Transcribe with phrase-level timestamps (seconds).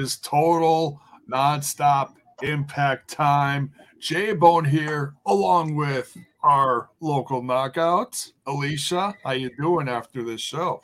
[0.00, 1.00] is total
[1.30, 3.72] nonstop impact time.
[4.00, 8.32] J Bone here, along with our local knockouts.
[8.46, 10.80] Alicia, how you doing after this show?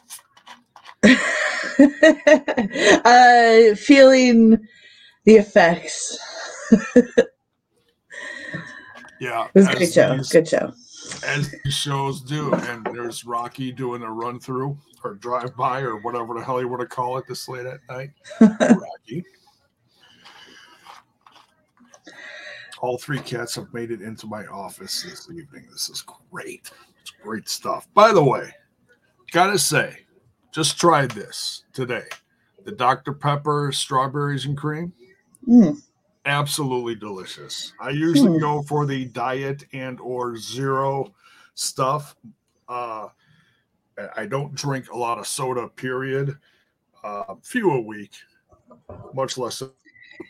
[1.02, 1.14] uh,
[3.76, 4.50] feeling
[5.24, 6.18] the effects.
[9.18, 10.16] Yeah, It was a good show.
[10.18, 10.72] these- Good show.
[11.26, 12.52] as these shows do.
[12.52, 16.68] And there's Rocky doing a run through or drive by or whatever the hell you
[16.68, 18.10] want to call it this late at night.
[18.40, 19.24] Rocky.
[22.80, 25.66] All three cats have made it into my office this evening.
[25.72, 26.70] This is great.
[27.00, 27.88] It's great stuff.
[27.94, 28.50] By the way,
[29.32, 30.00] gotta say,
[30.52, 32.04] just tried this today.
[32.64, 33.12] The Dr.
[33.12, 34.92] Pepper strawberries and cream
[35.48, 35.80] Mm.
[36.26, 37.72] absolutely delicious.
[37.80, 38.40] I usually Hmm.
[38.40, 41.14] go for the diet and or zero
[41.54, 42.16] stuff.
[42.68, 43.08] Uh,
[44.16, 45.68] I- don't drink a lot of soda.
[45.68, 46.36] Period.
[47.04, 48.12] Uh, few a week,
[49.14, 49.62] much less.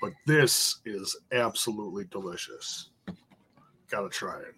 [0.00, 2.90] But this is absolutely delicious.
[3.88, 4.54] Gotta try it.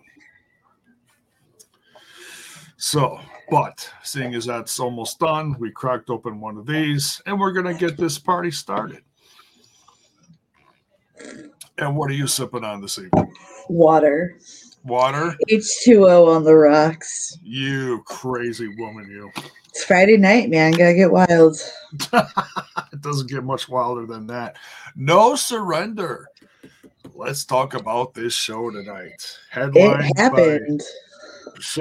[2.77, 3.21] So,
[3.51, 7.75] but seeing as that's almost done, we cracked open one of these and we're gonna
[7.75, 9.03] get this party started.
[11.79, 13.33] And what are you sipping on this evening?
[13.69, 14.39] Water.
[14.89, 15.37] Water?
[15.51, 17.39] H2O on the rocks.
[17.43, 19.31] You crazy woman, you.
[19.69, 20.73] It's Friday night, man.
[20.73, 21.57] Gotta get wild.
[22.13, 24.57] it doesn't get much wilder than that.
[24.97, 26.29] No surrender.
[27.15, 29.39] Let's talk about this show tonight.
[29.51, 30.83] Headline It happened.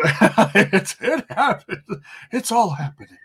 [0.56, 2.02] it, it happened.
[2.32, 3.18] It's all happening.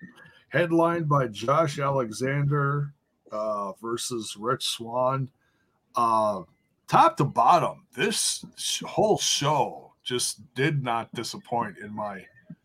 [0.49, 2.93] Headlined by Josh Alexander
[3.31, 5.31] uh, versus Rich Swann.
[5.97, 6.43] Uh,
[6.93, 8.45] top to bottom, this
[8.85, 12.23] whole show just did not disappoint in my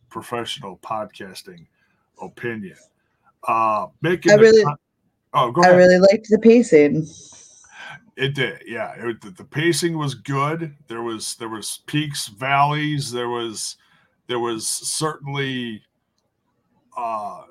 [0.09, 1.65] professional podcasting
[2.21, 2.75] opinion.
[3.47, 4.75] Uh, making I really- con-
[5.33, 7.07] oh, go I really liked the pacing.
[8.17, 8.95] It did, yeah.
[8.97, 10.75] It, the, the pacing was good.
[10.87, 13.11] There was there was peaks, valleys.
[13.11, 13.77] There was
[14.25, 15.83] there was certainly
[16.97, 17.43] uh,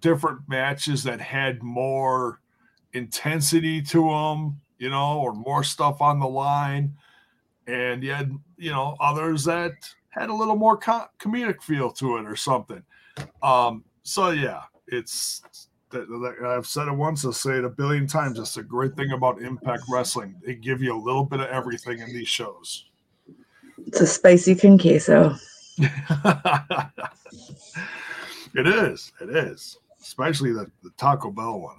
[0.00, 2.40] different matches that had more
[2.92, 6.94] intensity to them, you know, or more stuff on the line,
[7.66, 9.72] and you had you know others that
[10.10, 12.82] had a little more co- comedic feel to it or something.
[13.42, 15.42] Um, so yeah, it's
[15.92, 18.38] I've said it once, I'll say it a billion times.
[18.38, 20.34] It's a great thing about Impact Wrestling.
[20.44, 22.86] They give you a little bit of everything in these shows.
[23.86, 25.36] It's a spicy con queso.
[25.78, 25.90] it
[28.66, 29.12] is.
[29.20, 29.78] It is.
[30.00, 31.76] Especially the, the Taco Bell one.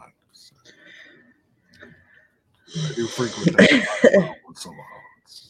[2.85, 4.85] I, do frequent that once in a while.
[5.23, 5.49] It's-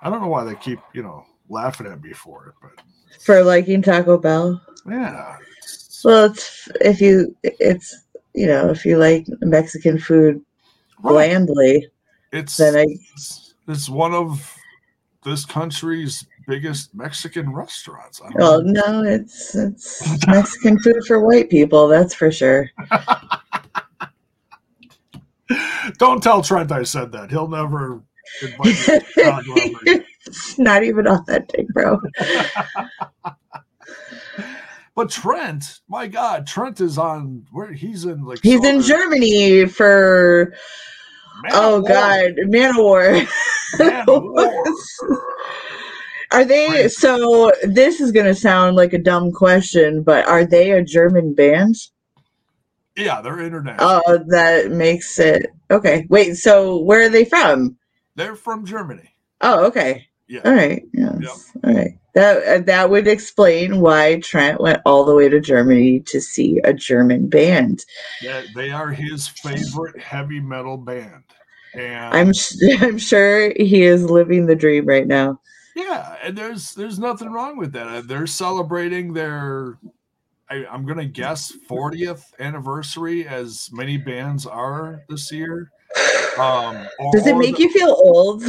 [0.00, 2.84] I don't know why they keep, you know, laughing at me for it, but
[3.20, 4.60] For liking Taco Bell.
[4.88, 5.36] yeah.
[6.04, 10.40] Well, it's if you, it's, you know, if you like Mexican food
[11.02, 11.12] right.
[11.12, 11.88] blandly,
[12.32, 14.56] It's then I, it's, it's one of
[15.24, 18.22] this country's biggest Mexican restaurants.
[18.22, 19.02] I don't well, know.
[19.02, 21.86] no, it's, it's Mexican food for white people.
[21.88, 22.70] That's for sure.
[26.00, 27.30] Don't tell Trent I said that.
[27.30, 28.02] He'll never
[28.42, 30.04] invite me to Chicago ever again.
[30.26, 32.00] it's not even authentic, bro.
[34.96, 40.52] But Trent, my God, Trent is on where he's in like He's in Germany for
[41.42, 43.26] Man oh god, Manowar.
[43.78, 44.64] Man of War.
[46.32, 47.50] Are they so?
[47.62, 51.76] This is gonna sound like a dumb question, but are they a German band?
[53.00, 54.02] Yeah, they're international.
[54.06, 56.06] Oh, that makes it okay.
[56.08, 57.76] Wait, so where are they from?
[58.16, 59.14] they're from Germany.
[59.40, 60.06] Oh, okay.
[60.28, 60.42] Yeah.
[60.44, 60.82] All right.
[60.92, 61.50] Yes.
[61.64, 61.98] All right.
[62.14, 66.60] That uh, that would explain why Trent went all the way to Germany to see
[66.64, 67.84] a German band.
[68.20, 71.24] They, they are his favorite heavy metal band.
[71.74, 75.40] And I'm sh- I'm sure he is living the dream right now.
[75.76, 77.86] Yeah, and there's there's nothing wrong with that.
[77.86, 79.78] Uh, They're celebrating their,
[80.50, 85.70] I, I'm gonna guess, 40th anniversary, as many bands are this year.
[86.38, 88.42] Um, Does it make the- you feel old?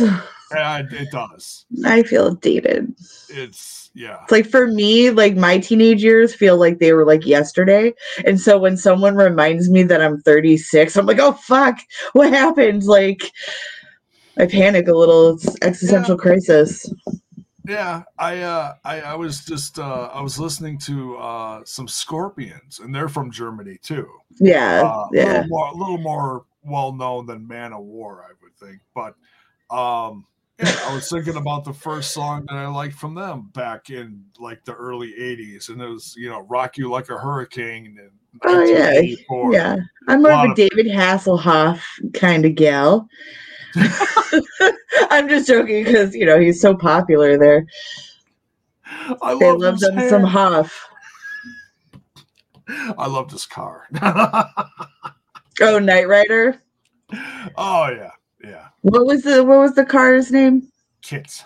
[0.53, 1.65] Yeah, it does.
[1.85, 2.93] I feel dated.
[3.29, 7.25] It's yeah, It's like for me, like my teenage years feel like they were like
[7.25, 7.93] yesterday.
[8.25, 11.79] And so when someone reminds me that I'm 36, I'm like, oh fuck,
[12.13, 12.83] what happened?
[12.83, 13.31] Like
[14.37, 15.35] I panic a little.
[15.35, 16.85] It's existential crisis.
[17.67, 18.03] Yeah.
[18.17, 22.93] I uh, I I was just uh, I was listening to uh, some Scorpions, and
[22.93, 24.07] they're from Germany too.
[24.39, 24.81] Yeah.
[24.83, 25.43] uh, a yeah.
[25.43, 28.79] little more, a little more well known than Manowar, I would think.
[28.93, 29.15] But
[29.75, 30.25] um,
[30.59, 34.23] yeah, I was thinking about the first song that I liked from them back in
[34.39, 38.11] like the early '80s, and it was you know "Rock You Like a Hurricane." And
[38.43, 39.01] Oh, yeah.
[39.51, 39.77] Yeah.
[40.07, 41.81] I'm more of a of- David Hasselhoff
[42.13, 43.09] kind of gal.
[45.09, 47.65] I'm just joking because you know he's so popular there.
[49.21, 50.09] I They love, love them hair.
[50.09, 50.87] some Hoff.
[52.97, 53.87] I love this car.
[55.63, 56.59] Oh, Knight Rider.
[57.57, 58.11] oh yeah,
[58.43, 58.67] yeah.
[58.81, 60.71] What was the what was the car's name?
[61.03, 61.43] Kits.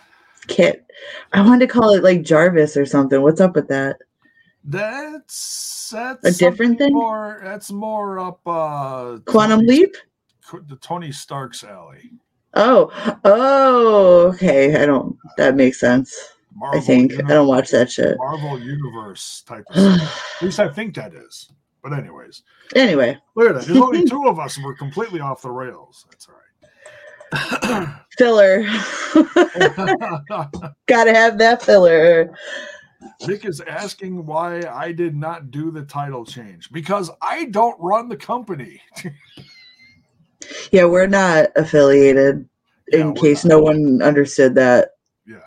[0.47, 0.85] Kit.
[1.33, 3.21] I wanted to call it like Jarvis or something.
[3.21, 3.97] What's up with that?
[4.63, 6.93] That's that's A different thing?
[6.93, 9.95] More that's more up uh Quantum Leap?
[10.67, 12.11] The Tony Stark's alley.
[12.53, 12.91] Oh,
[13.25, 14.81] oh, okay.
[14.81, 15.17] I don't.
[15.37, 16.15] That makes sense.
[16.55, 18.17] Marvel I think I don't watch that shit.
[18.17, 20.35] Marvel Universe type of stuff.
[20.37, 21.51] At least I think that is.
[21.83, 22.43] But anyways,
[22.75, 23.65] anyway, look at that.
[23.65, 26.05] There's only two of us and we're completely off the rails.
[26.09, 26.41] That's all right.
[28.17, 28.61] filler.
[30.87, 32.35] Gotta have that filler.
[33.27, 38.09] Nick is asking why I did not do the title change because I don't run
[38.09, 38.81] the company.
[40.71, 42.47] Yeah, we're not affiliated.
[42.91, 43.49] Yeah, in case not.
[43.55, 44.91] no one understood that,
[45.25, 45.37] Yeah,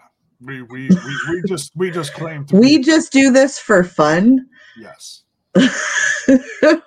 [0.41, 3.85] we we we, we just we just claim to we be, just do this for
[3.85, 4.47] fun.
[4.77, 5.23] yes.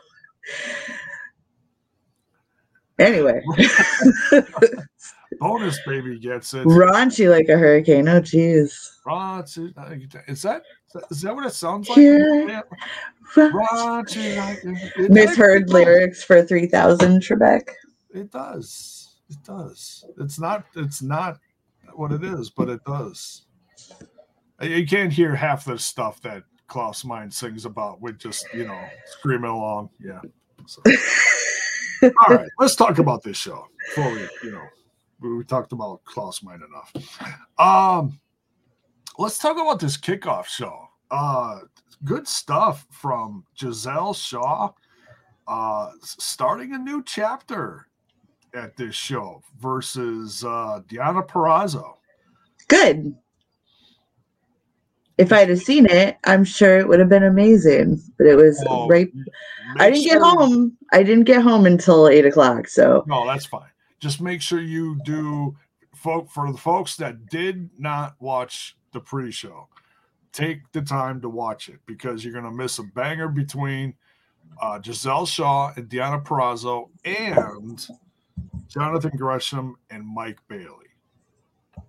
[3.00, 3.42] anyway,
[5.40, 6.66] Bonus baby gets it.
[6.68, 8.08] raunchy like a hurricane.
[8.08, 8.74] Oh, jeez.
[9.08, 9.74] Raunchy,
[10.30, 10.62] Is that
[11.10, 11.98] is that what it sounds like?
[11.98, 12.62] Yeah.
[13.36, 17.62] Raunchy like a- Misheard lyrics for 3000 Trebek.
[18.14, 19.16] It does.
[19.30, 20.06] It does.
[20.20, 20.66] It's not.
[20.76, 21.40] It's not
[21.94, 23.44] what it is, but it does.
[24.62, 28.80] You can't hear half the stuff that Klaus Meine sings about with just you know
[29.06, 29.90] screaming along.
[30.00, 30.22] Yeah.
[30.66, 30.82] So.
[32.04, 34.64] All right, let's talk about this show before we, you know,
[35.20, 36.92] we, we talked about Klaus Meine enough.
[37.60, 38.20] Um,
[39.20, 40.88] let's talk about this kickoff show.
[41.12, 41.60] Uh,
[42.04, 44.72] good stuff from Gisele Shaw.
[45.48, 47.88] Uh, starting a new chapter
[48.54, 51.96] at this show versus uh, Deonna Purrazzo.
[52.68, 53.16] Good.
[55.18, 58.02] If I'd have seen it, I'm sure it would have been amazing.
[58.18, 59.12] But it was Oh, right.
[59.78, 60.78] I didn't get home.
[60.92, 62.68] I didn't get home until eight o'clock.
[62.68, 63.70] So No, that's fine.
[64.00, 65.56] Just make sure you do
[65.94, 69.68] folk for the folks that did not watch the pre-show.
[70.34, 73.94] Take the time to watch it because you're gonna miss a banger between
[74.62, 77.86] uh, Gisele Shaw and Deonna Purrazzo and
[78.72, 80.88] Jonathan Gresham and Mike Bailey.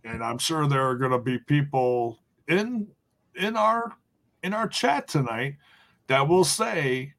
[0.05, 2.89] And I'm sure there are gonna be people in
[3.37, 3.93] in our
[4.43, 5.57] in our chat tonight
[6.09, 7.15] that will say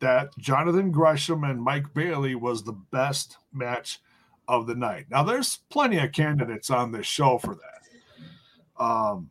[0.00, 4.00] that Jonathan Gresham and Mike Bailey was the best match
[4.48, 5.06] of the night.
[5.10, 8.84] Now, there's plenty of candidates on this show for that.
[8.84, 9.30] Um,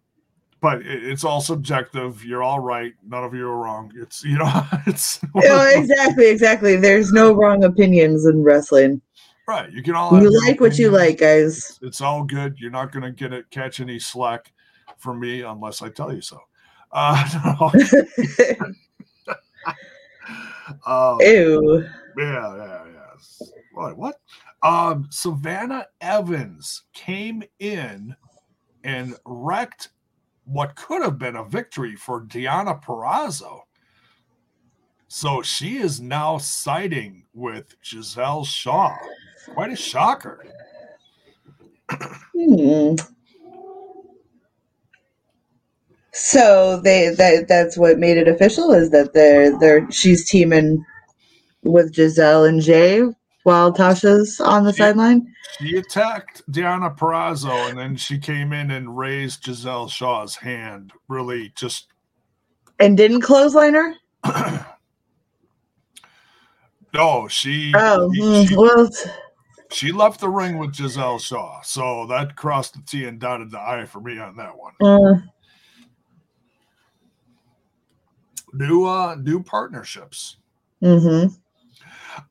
[0.62, 2.25] but it's all subjective.
[2.25, 2.94] You're all right.
[3.08, 3.91] None of you are wrong.
[3.96, 6.75] It's, you know, it's exactly, exactly.
[6.75, 9.01] There's no wrong opinions in wrestling.
[9.48, 9.72] Right.
[9.72, 11.80] You can all You like what you like, guys.
[11.82, 12.58] It's all good.
[12.60, 14.52] You're not going to get it, catch any slack
[14.98, 16.40] from me unless I tell you so.
[16.92, 19.36] Uh, no.
[20.86, 21.88] um, Ew.
[22.18, 23.48] Yeah, yeah, yeah.
[23.74, 23.98] What?
[23.98, 24.16] What?
[24.64, 28.16] Um, Savannah Evans came in
[28.84, 29.90] and wrecked
[30.46, 33.62] what could have been a victory for Deonna Purrazzo.
[35.08, 38.96] So she is now siding with Gisele Shaw.
[39.54, 40.46] Quite a shocker.
[42.36, 42.96] Hmm.
[46.14, 50.84] So they that that's what made it official is that they're they're she's teaming
[51.64, 53.02] with Gisele and Jay
[53.44, 55.32] while Tasha's on the She- sideline.
[55.60, 60.92] She attacked Deonna Purrazzo and then she came in and raised Gisele Shaw's hand.
[61.08, 61.88] Really just
[62.80, 63.94] And didn't clothesline her?
[66.94, 68.90] no, she, Oh, she- hmm, she well,
[69.72, 73.60] She left the ring with Gisele Shaw, so that crossed the T and dotted the
[73.60, 74.74] I for me on that one.
[74.81, 75.22] uh,
[78.53, 80.38] New uh new partnerships.
[80.81, 81.36] mhm.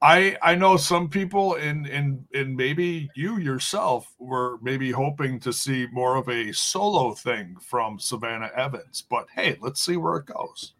[0.00, 5.52] I I know some people in in in maybe you yourself were maybe hoping to
[5.52, 10.26] see more of a solo thing from Savannah Evans, but hey, let's see where it
[10.26, 10.72] goes.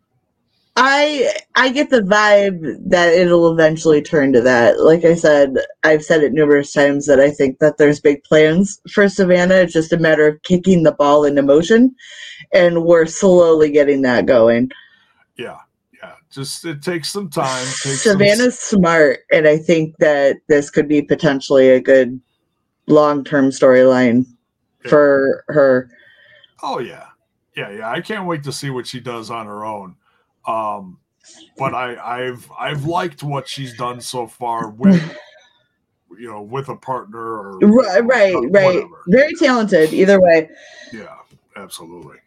[0.76, 4.80] I I get the vibe that it'll eventually turn to that.
[4.80, 5.54] Like I said,
[5.84, 9.54] I've said it numerous times that I think that there's big plans for Savannah.
[9.54, 11.94] It's just a matter of kicking the ball into motion,
[12.52, 14.70] and we're slowly getting that going.
[15.36, 15.58] Yeah,
[16.02, 16.14] yeah.
[16.32, 17.64] Just it takes some time.
[17.66, 22.20] Takes some- Savannah's smart, and I think that this could be potentially a good
[22.88, 24.26] long-term storyline
[24.84, 24.90] Yeah.
[24.90, 25.88] for her.
[26.64, 27.06] Oh yeah,
[27.56, 27.88] yeah, yeah.
[27.90, 29.94] I can't wait to see what she does on her own.
[30.46, 30.98] Um,
[31.56, 31.96] but I,
[32.26, 35.02] I've I've liked what she's done so far with
[36.18, 38.84] you know with a partner or right, right, right.
[39.08, 39.92] Very talented.
[39.92, 40.50] Either way,
[40.92, 41.16] Yeah,
[41.56, 42.18] absolutely.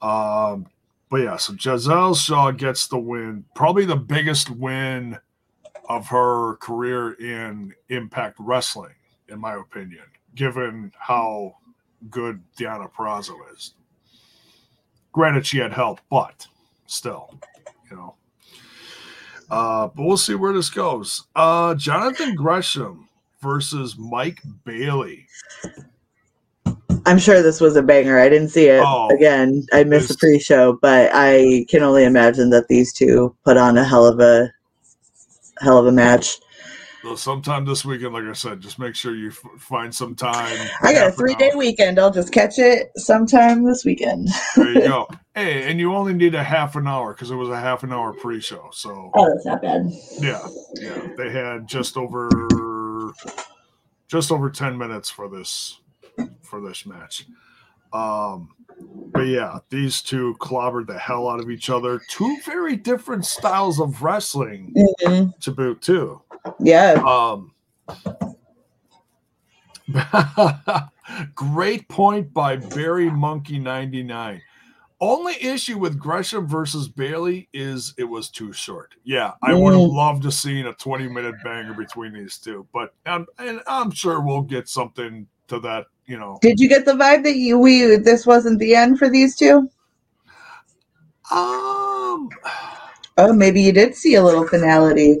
[0.00, 0.66] Um,
[1.08, 5.18] but yeah, so Gisele Shaw gets the win, probably the biggest win
[5.88, 8.94] of her career in Impact Wrestling,
[9.28, 10.04] in my opinion,
[10.34, 11.56] given how
[12.08, 13.74] good Deonna Purrazzo is.
[15.12, 16.46] Granted, she had help, but
[16.86, 17.38] still,
[17.94, 18.14] know.
[19.50, 21.24] Uh, but we'll see where this goes.
[21.36, 23.08] Uh, Jonathan Gresham
[23.40, 25.26] versus Mike Bailey.
[27.04, 28.18] I'm sure this was a banger.
[28.18, 29.66] I didn't see it Oh, again.
[29.72, 33.84] I missed the pre-show, but I can only imagine that these two put on a
[33.84, 34.50] hell of a
[35.60, 36.36] hell of a match.
[37.02, 40.56] So sometime this weekend, like I said, just make sure you f- find some time.
[40.82, 41.98] I got a three-day weekend.
[41.98, 44.28] I'll just catch it sometime this weekend.
[44.54, 45.08] There you go.
[45.34, 47.92] hey, and you only need a half an hour because it was a half an
[47.92, 48.70] hour pre-show.
[48.72, 49.90] So Oh, that's not bad.
[50.20, 52.28] yeah, yeah, they had just over
[54.06, 55.80] just over ten minutes for this
[56.42, 57.26] for this match.
[57.92, 58.50] Um,
[59.12, 62.00] but yeah, these two clobbered the hell out of each other.
[62.08, 64.74] Two very different styles of wrestling
[65.04, 65.38] Mhm.
[65.40, 66.20] to boot too.
[66.60, 67.02] Yeah.
[67.06, 67.52] Um,
[71.34, 74.40] great point by Barry Monkey 99.
[75.00, 78.94] Only issue with Gresham versus Bailey is it was too short.
[79.02, 79.92] Yeah, I would have Mm.
[79.92, 84.20] loved to seen a 20 minute banger between these two, but um, and I'm sure
[84.20, 86.38] we'll get something to that, you know.
[86.42, 89.68] Did you get the vibe that you we this wasn't the end for these two?
[91.30, 92.28] Um
[93.18, 95.18] Oh, maybe you did see a little finality.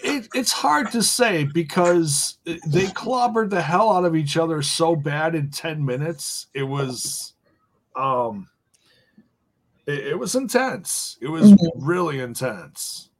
[0.00, 4.94] it, it's hard to say because they clobbered the hell out of each other so
[4.94, 7.34] bad in 10 minutes it was
[7.96, 8.46] um
[9.86, 11.70] it, it was intense it was Mhm.
[11.76, 13.10] really intense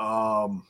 [0.00, 0.66] um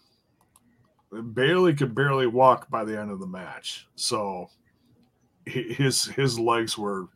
[1.33, 4.51] bailey could barely walk by the end of the match so
[5.49, 7.07] his his legs were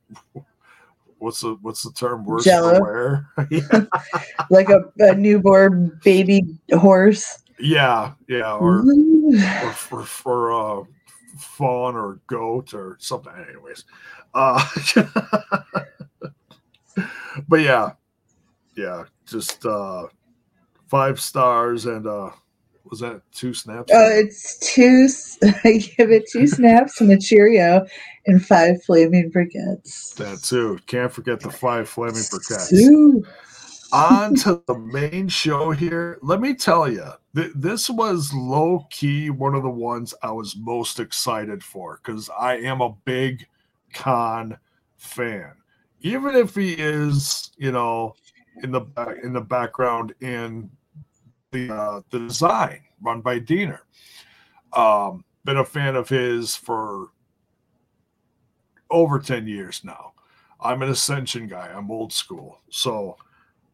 [1.19, 2.25] what's the what's the term?
[2.25, 2.79] Worse Jello.
[2.79, 3.27] for wear?
[3.51, 3.85] Yeah.
[4.51, 7.43] Like a, a newborn baby horse.
[7.59, 10.85] yeah yeah or or for for uh
[11.39, 13.33] fawn or goat or something.
[13.49, 13.85] Anyways
[14.35, 14.67] uh
[17.49, 17.93] but yeah
[18.77, 20.07] yeah just uh
[20.89, 22.31] five stars and uh
[22.93, 25.09] was that two snaps Uh, it's two.
[25.65, 27.85] I give it two snaps and a Cheerio
[28.27, 30.15] and five flaming briquettes.
[30.17, 33.25] that too can't forget the five flaming briquettes Two.
[33.93, 36.19] on to the main show here.
[36.23, 40.55] Let me tell you, th- this was low key one of the ones I was
[40.57, 43.47] most excited for because I am a big
[43.95, 44.59] Kon
[44.99, 45.53] fan.
[46.03, 48.15] Even if he is, you know,
[48.63, 50.71] in the back in the background in
[51.53, 53.81] the uh, the design run by Deaner.
[54.73, 57.09] Um, been a fan of his for
[58.91, 60.13] over 10 years now.
[60.61, 61.73] I'm an Ascension guy.
[61.75, 62.61] I'm old school.
[62.71, 63.17] So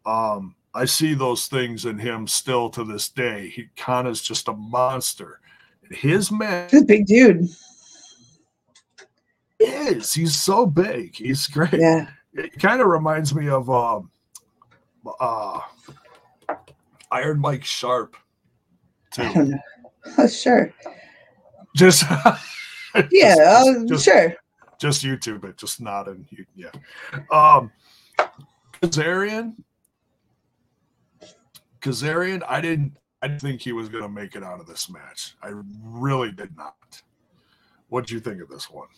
[0.07, 3.49] um, I see those things in him still to this day.
[3.49, 5.41] He kind of is just a monster.
[5.91, 7.49] His man He's a big dude.
[9.59, 10.13] is.
[10.13, 11.17] He's so big.
[11.17, 11.75] He's great.
[11.75, 12.09] Yeah.
[12.33, 14.11] It kind of reminds me of um,
[15.21, 15.61] uh,
[17.11, 18.17] Iron Mike Sharpe,
[19.13, 19.55] too.
[20.17, 20.73] Oh, sure.
[21.77, 22.03] Just
[23.11, 23.35] Yeah.
[23.35, 24.35] just- oh, just- sure.
[24.81, 26.71] just YouTube it, just not in you- yeah.
[27.31, 27.71] Um
[28.81, 29.55] Kazarian.
[31.81, 35.35] Kazarian, I didn't I didn't think he was gonna make it out of this match.
[35.43, 35.51] I
[35.83, 36.75] really did not.
[37.89, 38.89] What do you think of this one?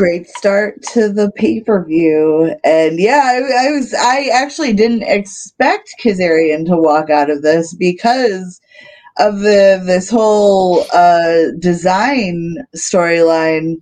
[0.00, 5.02] Great start to the pay per view, and yeah, I, I was I actually didn't
[5.02, 8.62] expect Kazarian to walk out of this because
[9.18, 13.74] of the this whole uh, design storyline.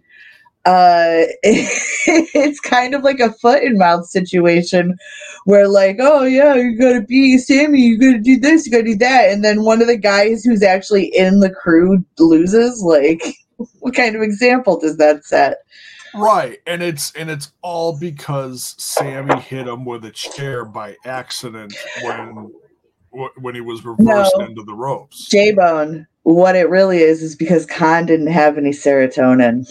[0.65, 4.99] Uh, it's kind of like a foot and mouth situation
[5.45, 8.97] where like, oh yeah, you gotta be Sammy, you gotta do this, you gotta do
[8.97, 12.83] that, and then one of the guys who's actually in the crew loses.
[12.83, 13.23] Like,
[13.79, 15.59] what kind of example does that set?
[16.15, 16.59] Right.
[16.67, 22.51] And it's and it's all because Sammy hit him with a chair by accident when
[23.37, 24.45] when he was reversed No.
[24.47, 25.29] into the ropes.
[25.29, 29.67] J Bone, what it really is is because Kon didn't have any serotonin.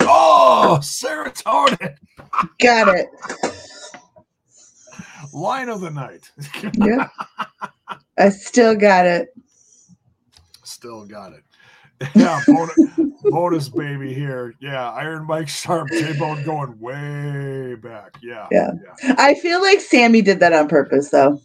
[0.00, 1.96] Oh, serotonin.
[2.60, 3.08] Got it.
[5.32, 6.30] Line of the night.
[6.74, 7.08] Yeah.
[8.18, 9.28] I still got it.
[10.64, 11.42] Still got it.
[12.14, 12.72] Yeah, bona,
[13.24, 14.54] bonus baby here.
[14.58, 18.16] Yeah, Iron Mike Sharpe, J Bone going way back.
[18.22, 18.70] Yeah, yeah.
[19.18, 21.40] I feel like Sammy did that on purpose, though.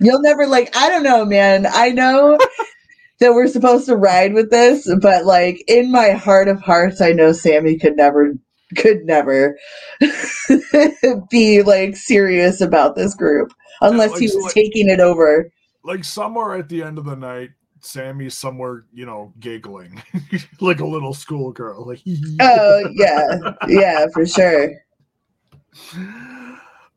[0.00, 0.74] You'll never like.
[0.74, 1.66] I don't know, man.
[1.66, 2.38] I know
[3.20, 7.12] that we're supposed to ride with this, but like in my heart of hearts, I
[7.12, 8.34] know Sammy could never
[8.76, 9.58] could never
[11.30, 15.50] be like serious about this group unless yeah, like, he was like, taking it over.
[15.84, 20.02] Like somewhere at the end of the night, Sammy's somewhere, you know, giggling
[20.60, 21.86] like a little schoolgirl.
[21.86, 22.02] Like,
[22.40, 24.72] oh yeah, yeah, for sure.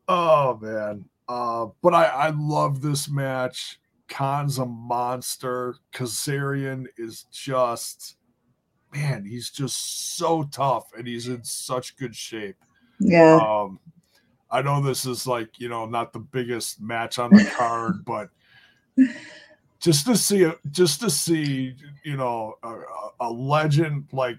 [0.08, 3.78] Oh man, uh, but I I love this match.
[4.08, 5.76] Kon's a monster.
[5.92, 8.16] Kazarian is just
[8.92, 12.56] man, he's just so tough and he's in such good shape.
[13.00, 13.36] Yeah.
[13.36, 13.80] Um,
[14.50, 18.28] I know this is like, you know, not the biggest match on the card, but
[19.82, 21.74] just to see just to see,
[22.04, 22.74] you know, a,
[23.20, 24.38] a legend like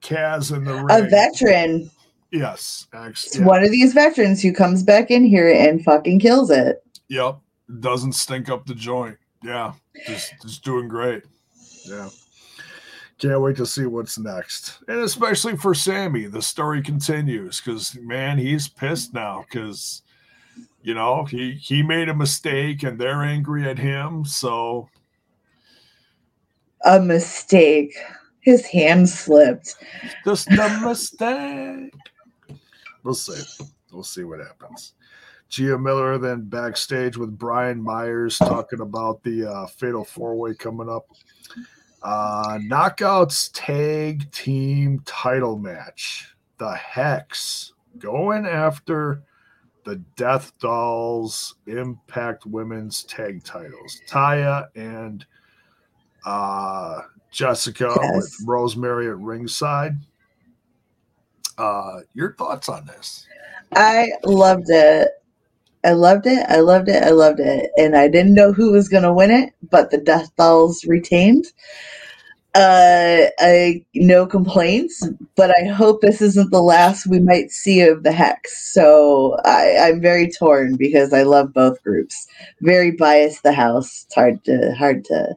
[0.00, 0.86] Kaz in the ring.
[0.90, 1.90] A veteran.
[2.32, 2.86] Yes.
[2.94, 3.46] Actually, yeah.
[3.46, 6.82] One of these veterans who comes back in here and fucking kills it.
[7.08, 7.38] Yep.
[7.80, 9.18] Doesn't stink up the joint.
[9.44, 9.74] Yeah.
[10.06, 11.22] Just just doing great.
[11.84, 12.08] Yeah.
[13.18, 14.78] Can't wait to see what's next.
[14.88, 20.02] And especially for Sammy, the story continues because man, he's pissed now because
[20.82, 24.24] you know he he made a mistake and they're angry at him.
[24.24, 24.88] So
[26.84, 27.94] a mistake.
[28.40, 29.76] His hand slipped.
[30.24, 31.92] Just a mistake.
[33.02, 33.64] We'll see.
[33.92, 34.94] We'll see what happens.
[35.50, 40.88] Gia Miller then backstage with Brian Myers talking about the uh, Fatal Four Way coming
[40.88, 41.06] up.
[42.02, 46.34] Uh, Knockouts Tag Team Title Match.
[46.58, 49.22] The Hex going after
[49.84, 54.00] the Death Dollz Impact Women's Tag Titles.
[54.08, 55.24] Taya and
[56.24, 58.16] uh, Jessicka yes.
[58.16, 59.96] with Rosemary at ringside.
[61.58, 63.26] Uh, your thoughts on this?
[63.74, 65.08] I loved it.
[65.84, 66.44] I loved it.
[66.48, 67.02] I loved it.
[67.02, 67.70] I loved it.
[67.76, 71.46] And I didn't know who was going to win it, but the Death Dollz retained.
[72.54, 78.02] Uh, I no complaints, but I hope this isn't the last we might see of
[78.02, 78.72] the Hex.
[78.72, 82.26] So I, I'm very torn because I love both groups.
[82.60, 83.44] Very biased.
[83.44, 84.04] The House.
[84.04, 85.36] It's hard to hard to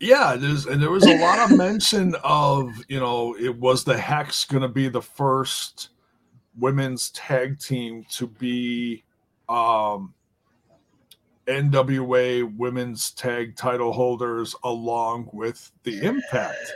[0.00, 3.96] yeah, there's and there was a lot of mention of you know it was the
[3.96, 5.90] Hex going to be the first
[6.58, 9.02] women's tag team to be
[9.48, 10.14] um,
[11.46, 16.72] NWA women's tag title holders along with the Impact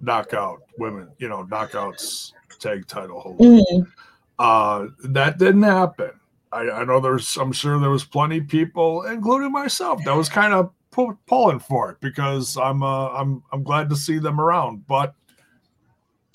[0.00, 3.46] knockout women, you know, knockouts tag title holders.
[3.46, 3.90] Mm-hmm.
[4.38, 6.12] Uh, that didn't happen.
[6.52, 10.54] I, I know there's, I'm sure there was plenty people, including myself, that was kind
[10.54, 15.14] of pulling for it because I'm uh, I'm I'm glad to see them around, but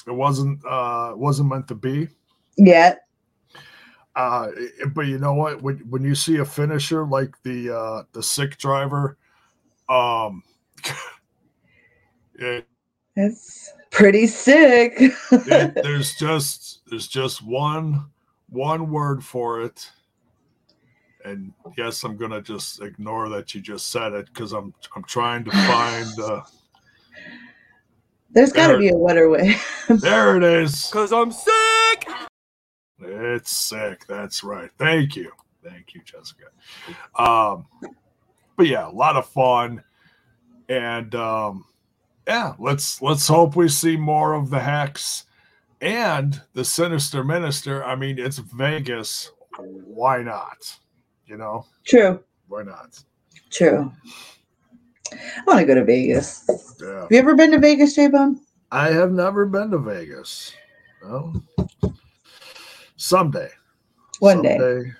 [0.08, 2.08] it wasn't uh, wasn't meant to be.
[2.58, 2.96] Yeah.
[4.16, 4.50] Uh,
[4.94, 5.62] but you know what?
[5.62, 9.18] When when you see a finisher like the uh, the sick driver,
[9.90, 10.44] um,
[12.36, 12.68] it,
[13.16, 14.94] it's pretty sick.
[15.32, 18.06] it, there's just there's just one
[18.50, 19.92] one word for it
[21.26, 25.44] and yes, I'm gonna just ignore that you just said it because I'm I'm trying
[25.46, 26.20] to find.
[26.20, 26.42] Uh,
[28.32, 29.56] There's got to be a better way.
[29.90, 30.90] there it is.
[30.92, 31.54] Cause I'm sick.
[33.00, 34.06] It's sick.
[34.08, 34.70] That's right.
[34.78, 35.32] Thank you.
[35.64, 36.46] Thank you, Jessica.
[37.18, 37.66] Um,
[38.56, 39.84] but yeah, a lot of fun,
[40.70, 41.66] and um,
[42.28, 45.26] yeah, let's let's hope we see more of the hex
[45.82, 47.84] and the sinister minister.
[47.84, 49.32] I mean, it's Vegas.
[49.58, 50.78] Why not?
[51.26, 51.66] You know?
[51.86, 52.24] True.
[52.48, 53.04] Why not?
[53.52, 53.92] True.
[55.12, 56.44] I want to go to Vegas.
[56.82, 57.02] Yeah.
[57.02, 58.40] Have you ever been to Vegas, J Bone?
[58.72, 60.54] I have never been to Vegas.
[61.04, 61.44] Well,
[63.06, 63.50] someday.
[64.20, 64.92] One someday, day.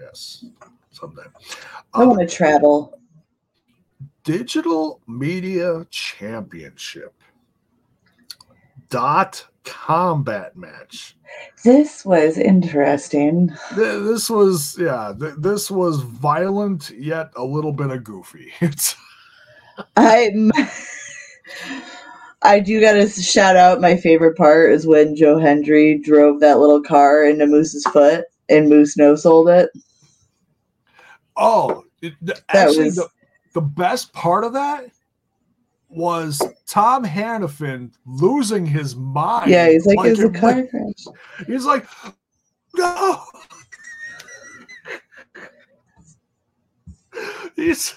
[0.00, 0.44] Yes.
[0.90, 1.22] Someday.
[1.92, 2.98] I um, want to travel.
[4.24, 7.12] Digital Media Championship.
[8.88, 11.16] Dot combat match.
[11.64, 13.50] This was interesting.
[13.74, 15.12] This was yeah.
[15.16, 18.52] This was violent yet a little bit of goofy.
[19.96, 20.30] I
[22.42, 23.80] I do gotta shout out.
[23.80, 28.68] My favorite part is when Joe Hendry drove that little car into Moose's foot and
[28.68, 29.70] Moose no sold it.
[31.36, 32.14] Oh, it,
[32.48, 32.96] actually, was...
[32.96, 33.08] the,
[33.54, 34.86] the best part of that
[35.88, 39.50] was Tom Hannifan losing his mind.
[39.50, 41.04] Yeah, he's like, like it's a car crash.
[41.46, 41.86] He's like,
[42.74, 43.22] no.
[47.56, 47.94] he's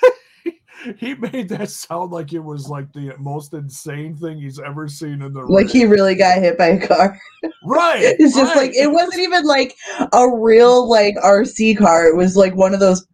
[0.97, 5.21] he made that sound like it was like the most insane thing he's ever seen
[5.21, 5.73] in the Like ring.
[5.73, 7.19] he really got hit by a car.
[7.65, 8.15] right.
[8.19, 9.75] It's just like it wasn't even like
[10.13, 12.07] a real like RC car.
[12.07, 13.05] It was like one of those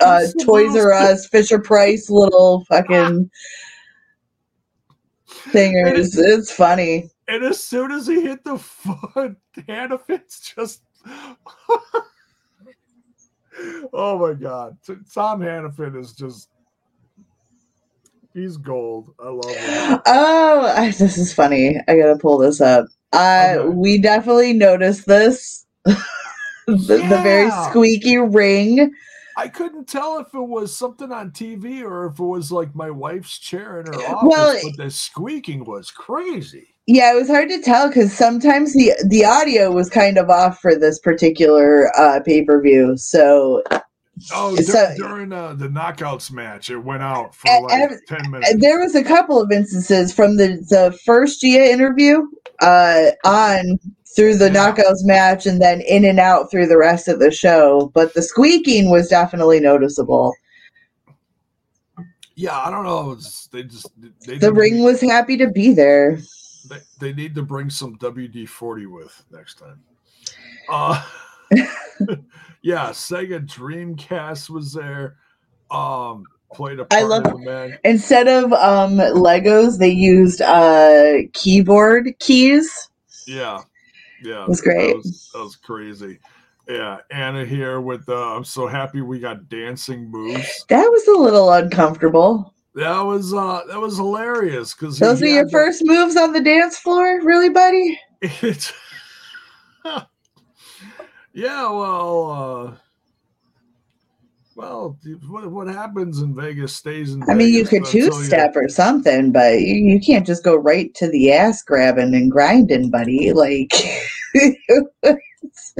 [0.00, 3.30] uh It's Toys R Us Fisher Price little fucking
[5.28, 6.10] thingers.
[6.16, 7.10] It's funny.
[7.26, 9.36] And as soon as he hit the foot,
[9.68, 10.82] Hannifan's just.
[13.92, 14.76] oh my God.
[15.14, 16.48] Tom Hannifan is just.
[18.38, 19.14] He's gold.
[19.18, 20.00] I love him.
[20.06, 21.76] Oh, I- this is funny.
[21.88, 22.86] I gotta pull this up.
[23.12, 23.68] Uh, Okay.
[23.70, 25.66] we definitely noticed this.
[25.84, 25.96] the,
[26.76, 28.92] the very squeaky ring.
[29.36, 32.90] I couldn't tell if it was something on TV or if it was like my
[32.90, 36.68] wife's chair in her office, Well, but the squeaking was crazy.
[36.86, 40.60] Yeah, it was hard to tell because sometimes the the audio was kind of off
[40.60, 42.96] for this particular uh, pay per view.
[42.96, 43.62] So
[44.32, 48.30] Oh, dur- So- during uh, the knockouts match, it went out for like and- 10
[48.30, 48.54] minutes.
[48.58, 52.22] there was a couple of instances from the the first Gia interview
[52.60, 53.78] uh, on
[54.16, 54.72] through the Yeah.
[54.72, 57.90] knockouts match and then in and out through the rest of the show.
[57.94, 60.34] But the squeaking was definitely noticeable.
[62.34, 63.12] yeah, I don't know.
[63.12, 63.88] It's, they just
[64.26, 66.18] they The ring was happy to be there.
[66.68, 69.80] They, they need to bring some WD forty with next time.
[70.68, 71.02] Uh,
[72.62, 75.16] yeah, Sega Dreamcast was there.
[75.70, 77.72] Um, played a I part love- match.
[77.84, 82.70] Instead of um, Legos, they used uh, keyboard keys.
[83.26, 83.62] Yeah,
[84.22, 84.88] yeah, was great.
[84.88, 86.18] That was, that was crazy.
[86.68, 88.08] Yeah, Anna here with.
[88.08, 90.64] Uh, I'm so happy we got dancing moves.
[90.68, 92.54] That was a little uncomfortable.
[92.74, 96.78] That was uh that was hilarious because Those are your first moves on the dance
[96.78, 97.98] floor, really, buddy?
[98.22, 98.72] It's
[101.38, 102.76] yeah, well, uh,
[104.56, 104.98] well,
[105.28, 107.20] what, what happens in Vegas stays in.
[107.20, 107.30] Vegas.
[107.32, 110.42] I mean, you could two until you- step or something, but you, you can't just
[110.44, 113.32] go right to the ass grabbing and grinding, buddy.
[113.32, 113.70] Like,
[114.34, 115.74] this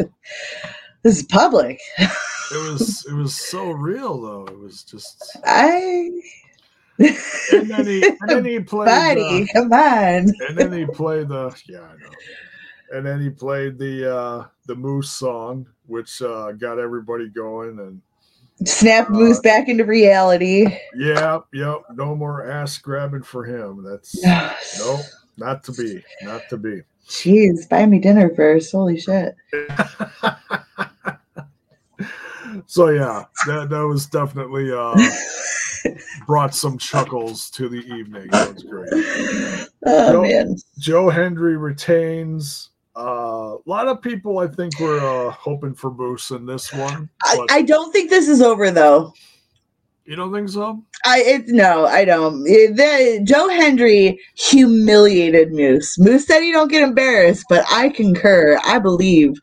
[1.05, 1.81] is public.
[1.99, 4.47] It was it was so real though.
[4.47, 5.37] It was just.
[5.45, 6.11] I,
[6.99, 8.87] And then he and then he played.
[8.87, 10.33] buddy, the- come on.
[10.49, 12.11] and then he played the yeah I know.
[12.93, 18.01] And then he played the uh the Moose song, which uh got everybody going and
[18.67, 20.67] Snap Uh, back into reality.
[20.97, 23.85] yeah, yep, no more ass grabbing for him.
[23.85, 24.21] That's
[24.81, 25.01] nope,
[25.37, 26.83] not to be, not to be.
[27.09, 28.73] Jeez, buy me dinner first.
[28.73, 29.37] Holy shit.
[32.67, 34.95] so yeah, that that was definitely uh
[36.27, 38.29] brought some chuckles to the evening.
[38.31, 38.89] That was great.
[39.87, 40.23] Oh, Nope.
[40.25, 40.57] man.
[40.79, 42.71] Joe Hendry retains.
[42.99, 47.09] Uh, a lot of people, I think, were uh, hoping for Moose in this one.
[47.25, 49.13] I, I don't think this is over, though.
[50.05, 50.83] you don't think so?
[51.05, 52.45] I it, no, I don't.
[52.47, 55.97] It- the, Joe Hendry humiliated Moose.
[55.99, 58.59] Moose said he don't get embarrassed, but I concur.
[58.65, 59.35] I believe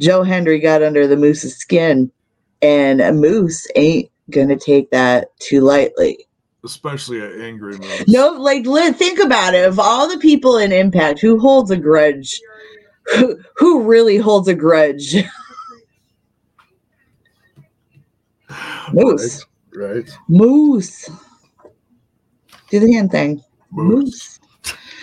[0.00, 2.08] Joe Hendry got under the Moose's skin,
[2.62, 6.27] and a Moose ain't gonna take that too lightly.
[6.68, 8.04] Especially an angry Moose.
[8.08, 8.64] No, like
[8.96, 9.66] think about it.
[9.66, 12.38] Of all the people in Impact, who holds a grudge?
[13.16, 15.16] Who, who really holds a grudge?
[18.92, 19.46] Moose.
[19.74, 19.94] Right.
[19.94, 20.10] right.
[20.28, 21.08] Moose.
[22.70, 23.42] Do the hand thing.
[23.70, 24.38] Moose.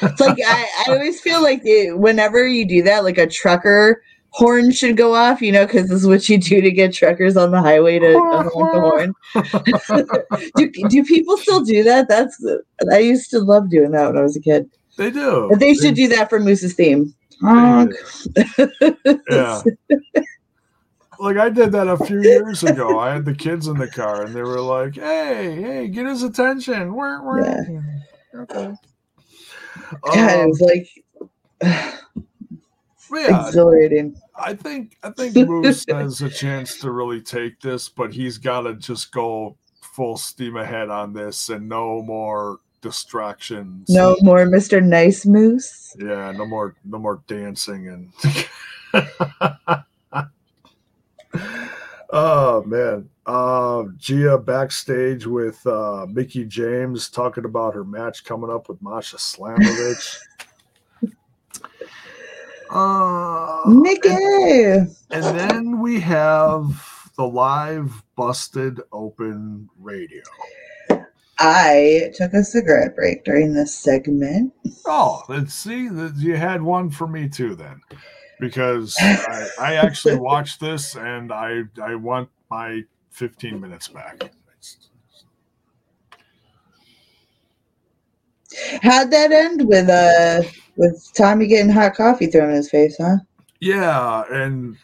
[0.04, 4.04] It's like I, I always feel like it, whenever you do that, like a trucker
[4.36, 7.38] horn should go off, you know, because this is what you do to get truckers
[7.38, 9.14] on the highway to, to honk the
[9.96, 10.50] horn.
[10.58, 12.10] do, do people still do that?
[12.10, 12.46] That's
[12.92, 14.70] I used to love doing that when I was a kid.
[14.98, 15.48] They do.
[15.50, 17.14] But they should do that for Moose's theme.
[17.42, 17.94] Honk.
[19.30, 19.62] Yeah.
[21.18, 23.00] Like I did that a few years ago.
[23.00, 26.24] I had the kids in the car, and they were like, "Hey, hey, get his
[26.24, 27.38] attention." Wah, wah.
[28.42, 28.74] Okay.
[30.04, 30.88] God, it Um, was like
[31.62, 32.35] but
[33.12, 34.20] yeah, exhilarating.
[34.38, 38.62] I think I think Moose has a chance to really take this, but he's got
[38.62, 43.90] to just go full steam ahead on this, and no more distractions.
[43.90, 44.84] No more Mr.
[44.84, 45.96] Nice Moose.
[45.98, 48.14] Yeah, no more no more dancing and
[52.12, 53.10] Oh man.
[53.26, 59.18] Uh Gia backstage with uh Mickie James talking about her match coming up with Masha
[59.18, 60.20] Slamovich.
[62.70, 64.10] Uh, Nikki.
[64.10, 70.24] And, and then we have the live busted open radio.
[71.40, 74.54] I took a cigarette break during this segment.
[74.86, 75.90] Oh, let's see.
[76.18, 77.82] You had one for me too, then,
[78.40, 84.32] because I, I actually watched this and I I want my 15 minutes back.
[88.82, 93.18] How'd that end with a with Tommy getting hot coffee thrown in his face, huh?
[93.60, 94.76] Yeah, and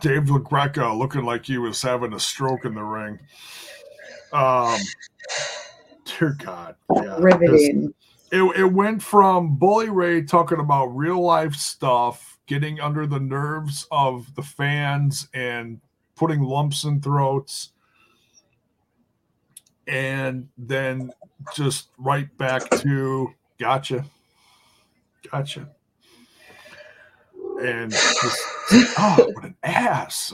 [0.00, 3.18] Dave LaGreca looking like he was having a stroke in the ring.
[4.32, 4.78] Um,
[6.04, 7.94] dear God, yeah, Riveting.
[8.32, 13.86] It, it went from Bully Ray talking about real life stuff, getting under the nerves
[13.92, 15.80] of the fans, and
[16.16, 17.70] putting lumps in throats,
[19.86, 21.12] and then
[21.54, 24.04] just right back to gotcha,
[25.30, 25.68] gotcha
[27.60, 28.38] and just,
[28.98, 30.32] oh, what an ass!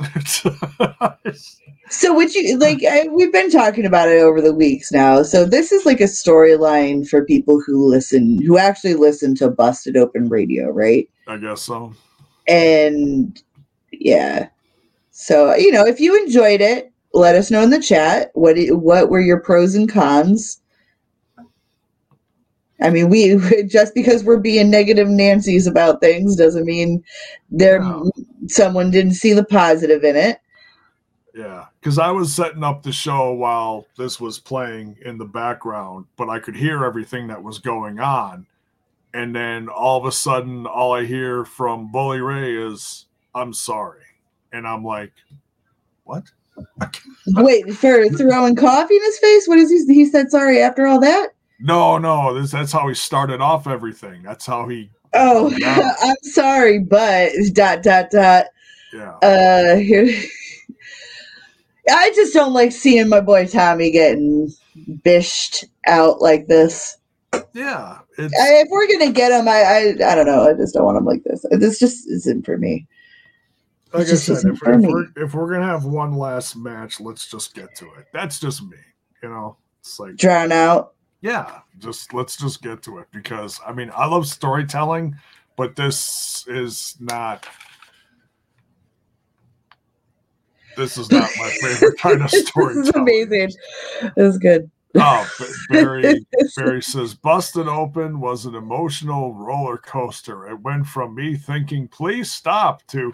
[1.90, 2.82] so, would you like?
[2.88, 5.22] I, we've been talking about it over the weeks now.
[5.22, 9.96] So, this is like a storyline for people who listen, who actually listen to Busted
[9.96, 11.08] Open Radio, right?
[11.28, 11.94] I guess so.
[12.48, 13.40] And
[13.92, 14.48] yeah,
[15.10, 18.30] so you know, if you enjoyed it, let us know in the chat.
[18.34, 20.60] What what were your pros and cons?
[22.82, 27.02] I mean, we just because we're being negative Nancy's about things doesn't mean
[27.50, 28.10] there no.
[28.48, 30.40] someone didn't see the positive in it.
[31.34, 36.04] Yeah, because I was setting up the show while this was playing in the background,
[36.16, 38.46] but I could hear everything that was going on.
[39.14, 44.04] And then all of a sudden, all I hear from Bully Ray is, I'm sorry.
[44.52, 45.12] And I'm like,
[46.04, 46.24] what?
[47.28, 49.48] Wait, for throwing coffee in his face?
[49.48, 49.94] What is he?
[49.94, 51.31] He said sorry after all that?
[51.62, 54.22] No, no, this, that's how he started off everything.
[54.22, 54.90] That's how he.
[55.14, 55.54] Oh,
[56.02, 58.46] I'm sorry, but dot dot dot.
[58.92, 59.12] Yeah.
[59.22, 60.12] Uh, here.
[61.88, 64.52] I just don't like seeing my boy Tommy getting
[65.04, 66.96] bished out like this.
[67.52, 70.48] Yeah, I, if we're gonna get him, I, I I don't know.
[70.48, 71.44] I just don't want him like this.
[71.50, 72.86] This just isn't for me.
[73.92, 77.54] Like I said, if, if, we're, if we're gonna have one last match, let's just
[77.54, 78.06] get to it.
[78.12, 78.76] That's just me.
[79.22, 83.72] You know, it's like drown out yeah, just let's just get to it because I
[83.72, 85.16] mean I love storytelling,
[85.56, 87.46] but this is not
[90.76, 92.74] this is not my favorite kind of story.
[92.74, 93.52] this is amazing.
[94.16, 94.68] This is good.
[94.96, 95.30] Oh,
[95.70, 100.48] Barry Barry says busted open was an emotional roller coaster.
[100.48, 103.12] It went from me thinking please stop to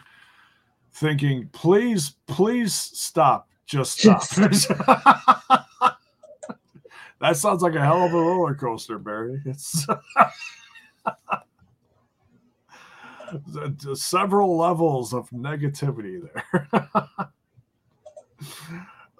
[0.92, 4.22] thinking please please stop just stop.
[7.20, 9.42] That sounds like a hell of a roller coaster, Barry.
[9.44, 9.86] It's
[13.94, 16.68] several levels of negativity there.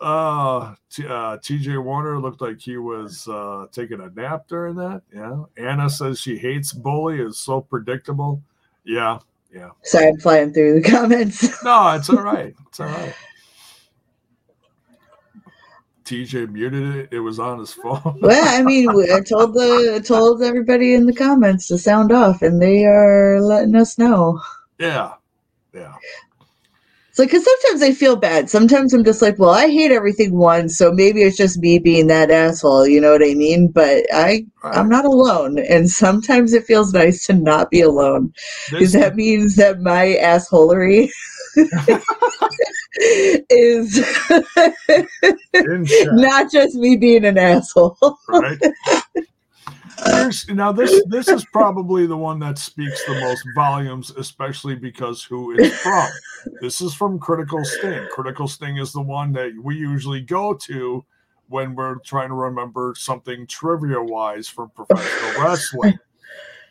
[0.01, 5.03] uh, T- uh, TJ Warner looked like he was uh, taking a nap during that.
[5.15, 5.45] Yeah.
[5.57, 8.43] Anna says she hates Bully, is so predictable.
[8.85, 9.19] Yeah.
[9.53, 9.71] Yeah.
[9.83, 11.43] Sorry, I'm flying through the comments.
[11.65, 12.55] no, it's all right.
[12.69, 13.15] It's all right.
[16.09, 17.09] TJ muted it.
[17.13, 18.19] It was on his phone.
[18.23, 22.41] well, I mean, I told the I told everybody in the comments to sound off,
[22.41, 24.41] and they are letting us know.
[24.79, 25.15] Yeah,
[25.75, 25.95] yeah.
[27.11, 28.49] It's like because sometimes I feel bad.
[28.49, 32.07] Sometimes I'm just like, well, I hate everything once, so maybe it's just me being
[32.07, 32.87] that asshole.
[32.87, 33.69] You know what I mean?
[33.69, 34.77] But I right.
[34.77, 38.33] I'm not alone, and sometimes it feels nice to not be alone
[38.71, 41.11] because that means that my assholery
[42.99, 43.99] is
[46.13, 47.97] not just me being an asshole.
[48.29, 48.59] right.
[50.07, 55.25] Here's, now this this is probably the one that speaks the most volumes, especially because
[55.25, 56.09] who it's from.
[56.61, 58.07] This is from Critical Sting.
[58.13, 61.05] Critical Sting is the one that we usually go to
[61.49, 65.99] when we're trying to remember something trivia wise from professional wrestling.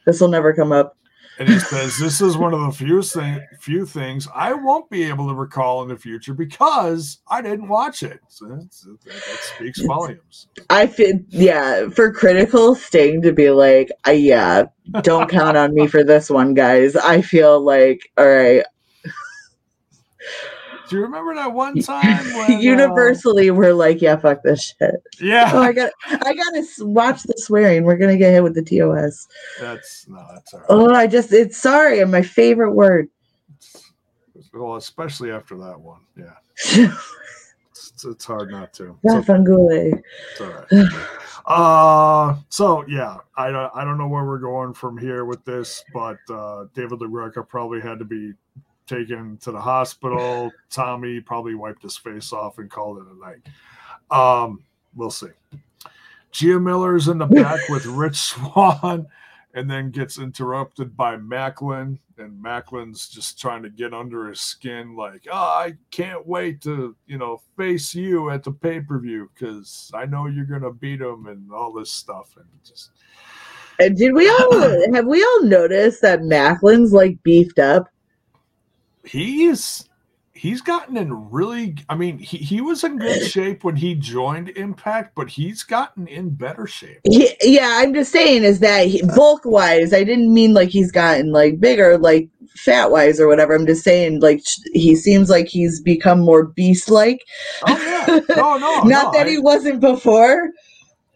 [0.06, 0.98] This will never come up
[1.40, 5.04] and he says this is one of the few thing, few things I won't be
[5.04, 8.20] able to recall in the future because I didn't watch it.
[8.28, 8.74] So that
[9.42, 10.48] speaks volumes.
[10.70, 14.64] I feel yeah for critical sting to be like, uh, yeah,
[15.02, 16.96] don't count on me for this one, guys.
[16.96, 18.66] I feel like all right.
[20.90, 24.96] Do you remember that one time when, universally uh, we're like, yeah, fuck this shit.
[25.20, 25.52] Yeah.
[25.54, 27.84] Oh, I got I gotta watch the swearing.
[27.84, 29.28] We're gonna get hit with the TOS.
[29.60, 30.68] That's no, that's all right.
[30.70, 33.10] Oh, I just it's sorry, my favorite word.
[34.54, 36.02] well, especially after that one.
[36.18, 36.34] Yeah.
[37.72, 38.98] it's, it's, hard not to.
[39.04, 40.02] Rafangule.
[40.32, 40.92] It's all right.
[41.48, 45.82] Uh, so yeah, I don't I don't know where we're going from here with this,
[45.94, 48.34] but uh, David LaGreca probably had to be
[48.88, 50.52] taken to the hospital.
[50.70, 53.42] Tommy probably wiped his face off and called it a night.
[54.10, 54.64] Um,
[54.96, 55.28] we'll see.
[56.32, 59.08] Gia Miller's in the back with Rich Swann
[59.54, 61.98] and then gets interrupted by Maclin.
[62.20, 66.96] And Maclin's just trying to get under his skin, like, oh, I can't wait to,
[67.06, 70.72] you know, face you at the pay per view because I know you're going to
[70.72, 72.36] beat him and all this stuff.
[72.38, 72.90] And just,
[73.80, 77.88] Uh, Did we all have we all noticed that Maclin's like beefed up?
[79.08, 79.88] He's
[80.34, 84.50] he's gotten in really I mean, he, he was in good shape when he joined
[84.50, 87.00] Impact, but he's gotten in better shape.
[87.04, 90.92] He, yeah, I'm just saying is that he, bulk wise, I didn't mean like he's
[90.92, 93.54] gotten like bigger, like fat wise or whatever.
[93.56, 94.44] I'm just saying like
[94.74, 97.24] he seems like he's become more beast like.
[97.68, 98.20] Oh yeah.
[98.36, 98.82] No, no.
[98.84, 100.52] Not no, that I- he wasn't before,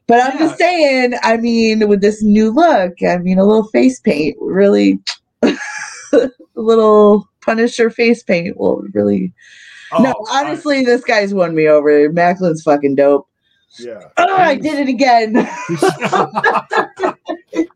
[0.08, 1.13] but I'm just saying.
[1.23, 4.99] I mean, with this new look, I mean, a little face paint really,
[5.43, 9.34] a little Punisher face paint will really.
[9.99, 12.10] no, oh, I- honestly, this guy's won me over.
[12.10, 13.27] Maclin's fucking dope.
[13.80, 14.01] yeah.
[14.17, 15.34] Oh, I did it again.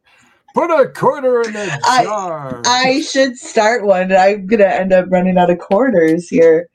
[0.53, 2.61] Put a quarter in the I- jar.
[2.65, 4.11] I should start one.
[4.13, 6.69] I'm gonna end up running out of quarters here.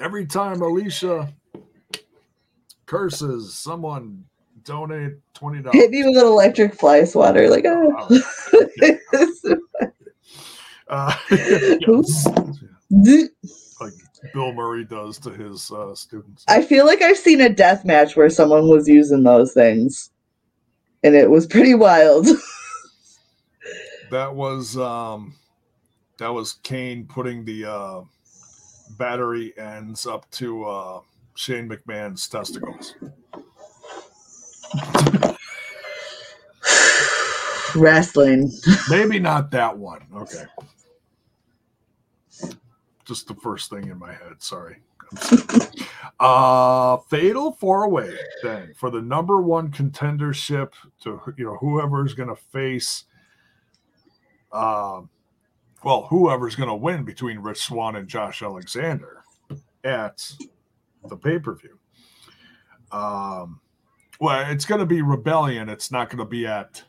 [0.00, 1.30] Every time Alicia
[2.86, 4.24] curses, someone
[4.64, 5.76] donate twenty dollars.
[5.76, 8.20] Hit me with an electric fly swatter, like oh.
[10.90, 11.14] Uh,
[11.88, 12.26] Oops.
[13.80, 13.92] like
[14.34, 16.44] Bill Murray does to his uh, students.
[16.48, 20.10] I feel like I've seen a death match where someone was using those things,
[21.04, 22.26] and it was pretty wild.
[24.10, 25.36] That was um,
[26.18, 28.00] that was Kane putting the uh,
[28.98, 31.00] battery ends up to uh,
[31.36, 32.96] Shane McMahon's testicles.
[37.76, 38.50] Wrestling.
[38.90, 40.02] Maybe not that one.
[40.14, 40.44] Okay.
[43.04, 44.34] Just the first thing in my head.
[44.38, 44.76] Sorry.
[46.20, 52.36] Uh fatal four way then for the number one contendership to you know whoever's gonna
[52.36, 53.04] face
[54.52, 55.08] um
[55.82, 59.22] well whoever's gonna win between Rich Swann and Josh Alexander
[59.82, 60.30] at
[61.08, 61.78] the pay-per-view.
[62.92, 63.60] Um
[64.20, 66.82] well it's gonna be rebellion, it's not gonna be at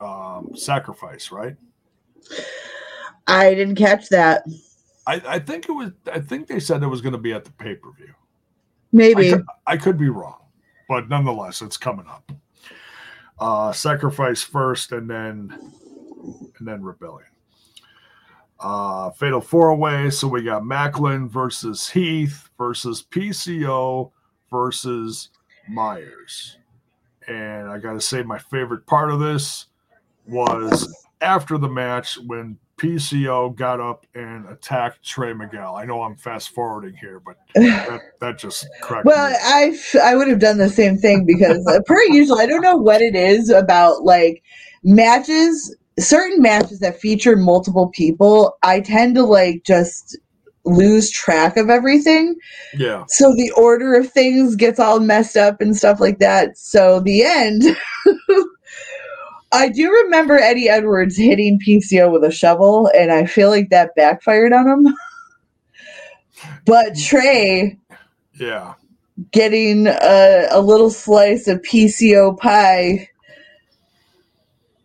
[0.00, 1.56] um sacrifice, right?
[3.26, 4.44] I didn't catch that.
[5.06, 5.92] I, I think it was.
[6.12, 8.08] I think they said it was going to be at the pay per view.
[8.08, 9.30] I Maybe.
[9.30, 10.40] could, I could be wrong,
[10.88, 12.32] but nonetheless, it's coming up.
[13.38, 15.72] Uh, sacrifice first, and then
[16.58, 17.28] and then rebellion.
[18.58, 20.10] Uh, fatal four way.
[20.10, 24.10] So we got Maclin versus Heath versus PCO
[24.50, 25.28] versus
[25.68, 26.58] Myers.
[27.28, 29.66] And I got to say, my favorite part of this
[30.26, 35.76] was after the match when PCO got up and attacked Trey Miguel.
[35.76, 39.36] I know I'm fast forwarding here, but that, that just cracked Well, me.
[39.42, 42.76] I I would have done the same thing because uh, per usual, I don't know
[42.76, 44.42] what it is about like
[44.84, 48.56] matches, certain matches that feature multiple people.
[48.62, 50.18] I tend to like just
[50.66, 52.34] lose track of everything.
[52.74, 53.04] Yeah.
[53.08, 56.58] So the order of things gets all messed up and stuff like that.
[56.58, 57.62] So the end.
[59.52, 63.94] I do remember Eddie Edwards hitting PCO with a shovel, and I feel like that
[63.96, 64.94] backfired on him.
[66.66, 67.78] But Trey
[68.38, 68.74] Yeah.
[69.30, 73.08] getting a, a little slice of PCO pie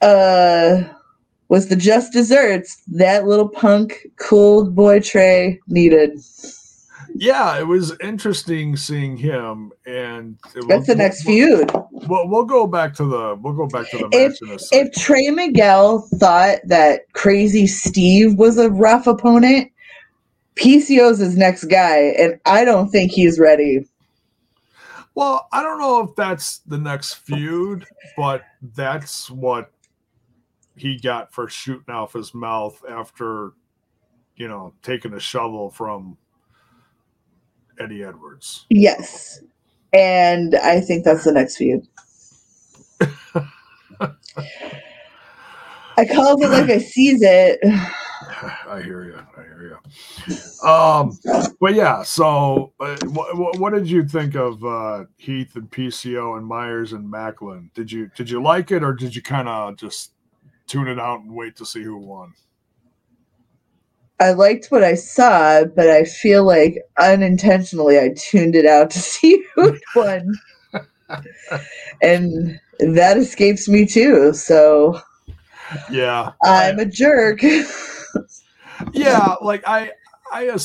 [0.02, 0.84] uh,
[1.52, 6.18] was the just desserts that little punk cool boy Trey needed.
[7.14, 11.72] Yeah, it was interesting seeing him, and it- That's the next we'll- feud.
[12.08, 14.42] We'll, we'll go back to the we'll go back to the If- match
[14.72, 14.82] in a.
[14.82, 19.70] If Trey Miguel thought that Crazy Steve was a rough opponent,
[20.56, 23.86] PCO's his next guy, and I don't think he's ready.
[25.16, 27.86] Well, I don't know if that's the next feud,
[28.16, 28.44] but
[28.76, 29.71] that's what
[30.76, 33.52] he got for shooting off his mouth after,
[34.36, 36.18] you know, taking a shovel from
[37.80, 38.66] Eddie Edwards.
[38.70, 39.42] Yes.
[39.94, 41.88] And I think that's the next feud.
[45.98, 47.60] I called it like I sees it.
[48.68, 49.20] I hear you.
[49.38, 49.78] I hear
[50.28, 50.68] you.
[50.68, 51.20] Um,
[51.60, 52.02] but yeah.
[52.04, 57.12] So, uh, what, what did you think of uh, Heath and PCO and Myers and
[57.12, 57.72] Maclin?
[57.74, 60.14] Did you did you like it, or did you kind of just
[60.72, 62.32] tune it out and wait to see who won?
[64.22, 69.00] I liked what I saw, but I feel like unintentionally I tuned it out to
[69.00, 70.34] see who won.
[72.02, 74.34] and that escapes me too.
[74.34, 75.02] So
[75.90, 77.42] Yeah, I'm a jerk.
[78.94, 79.36] yeah.
[79.42, 79.92] Like I,
[80.32, 80.58] I,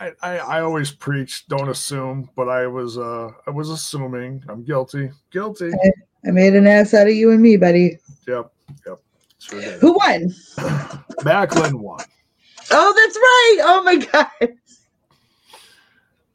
[0.00, 4.42] I, I, I always preach don't assume, but I was, uh, I was assuming.
[4.48, 5.12] I'm guilty.
[5.30, 5.70] Guilty.
[6.26, 7.98] I made an ass out of you and me, buddy.
[8.26, 8.52] Yep.
[8.86, 8.98] Yep.
[9.80, 10.30] Who won?
[11.22, 12.04] Maclin won.
[12.70, 13.56] Oh, that's right.
[13.62, 14.56] Oh my god.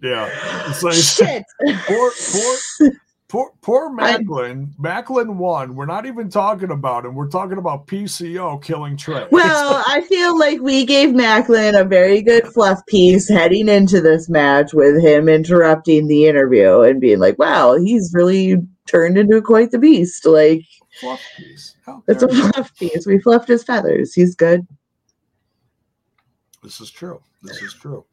[0.02, 0.30] Yeah.
[0.70, 1.44] It's like Shit.
[1.88, 2.92] four, four,
[3.30, 4.72] Poor, poor Maclin.
[4.80, 5.76] I, Maclin won.
[5.76, 7.14] We're not even talking about him.
[7.14, 9.28] We're talking about PCO killing Trey.
[9.32, 14.30] Well, I feel like we gave Maclin a very good fluff piece heading into this
[14.30, 18.56] match with him interrupting the interview and being like, wow, he's really
[18.86, 20.26] turned into quite the beast.
[20.26, 20.64] Like,
[21.02, 21.76] fluff piece.
[22.08, 23.06] It's a fluff piece.
[23.06, 24.14] We fluffed his feathers.
[24.14, 24.66] He's good.
[26.64, 27.22] This is true.
[27.44, 28.06] This is true.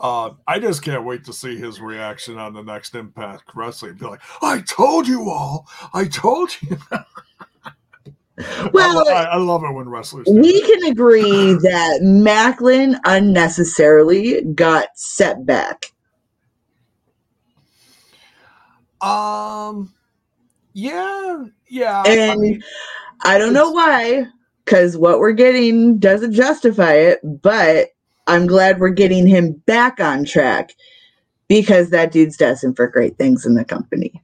[0.00, 3.94] Uh, I just can't wait to see his reaction on the next Impact Wrestling.
[3.94, 5.66] Be like, I told you all.
[5.92, 6.76] I told you.
[8.72, 10.28] well, I, I, love it when wrestlers.
[10.30, 11.22] We can agree
[11.62, 15.92] that Maclin unnecessarily got set back.
[19.00, 19.92] Um,
[20.74, 22.62] yeah, yeah, and I, mean,
[23.22, 24.26] I don't know why,
[24.64, 27.90] because what we're getting doesn't justify it, but
[28.28, 30.74] I'm glad we're getting him back on track
[31.48, 34.22] because that dude's destined for great things in the company.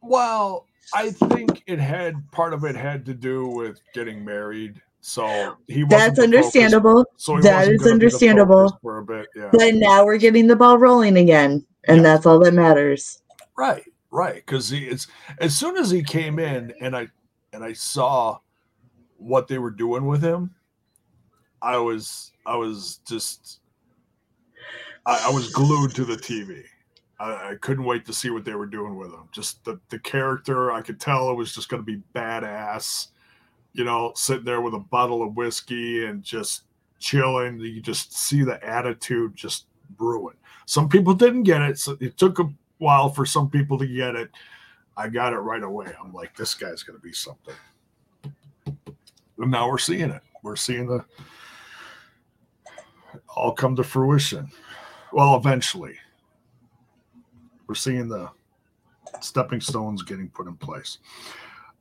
[0.00, 4.80] Well, I think it had part of it had to do with getting married.
[5.02, 7.04] So he That's understandable.
[7.04, 8.78] Focus, so that is understandable.
[8.80, 9.50] For a bit, yeah.
[9.52, 12.02] But now we're getting the ball rolling again, and yeah.
[12.02, 13.22] that's all that matters.
[13.56, 14.36] Right, right.
[14.36, 15.06] Because it's
[15.38, 17.08] as soon as he came in, and I
[17.52, 18.38] and I saw
[19.18, 20.54] what they were doing with him,
[21.60, 23.60] I was I was just
[25.06, 26.64] I, I was glued to the TV.
[27.18, 29.28] I, I, couldn't wait to see what they were doing with him.
[29.32, 33.08] Just the the character, I could tell it was just going to be badass.
[33.72, 36.64] You know, sitting there with a bottle of whiskey and just
[36.98, 37.58] chilling.
[37.58, 39.66] You just see the attitude just
[39.96, 40.36] brewing.
[40.66, 44.14] Some people didn't get it, so it took a while for some people to get
[44.14, 44.30] it.
[44.96, 45.92] I got it right away.
[46.00, 47.54] I'm like, this guy's going to be something.
[49.38, 50.22] And now we're seeing it.
[50.42, 51.04] We're seeing the
[53.28, 54.50] all come to fruition.
[55.12, 55.96] Well, eventually,
[57.66, 58.30] we're seeing the
[59.20, 60.98] stepping stones getting put in place.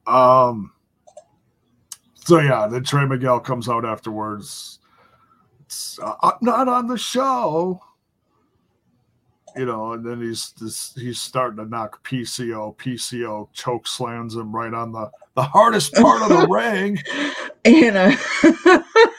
[0.06, 0.74] Um,
[2.16, 4.80] so yeah, then Trey Miguel comes out afterwards.
[6.02, 7.82] Uh, not on the show,
[9.56, 12.78] you know, and then he's this, he's starting to knock PCO.
[12.78, 17.00] PCO choke slams him right on the the hardest part of the ring.
[17.66, 18.16] Trey gonna,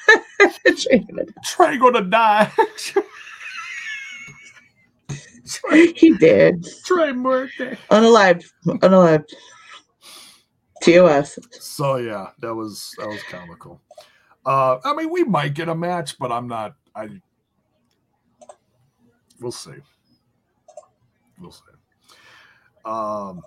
[1.45, 2.51] Trey gonna die.
[5.71, 6.67] he did.
[6.85, 7.77] Trey birthday.
[7.91, 8.45] Unalived.
[8.67, 9.33] Unalived.
[10.83, 11.39] TOS.
[11.53, 13.81] So yeah, that was that was comical.
[14.45, 17.09] Uh I mean we might get a match, but I'm not I
[19.41, 19.73] we'll see.
[21.41, 21.61] We'll see.
[22.85, 23.43] Um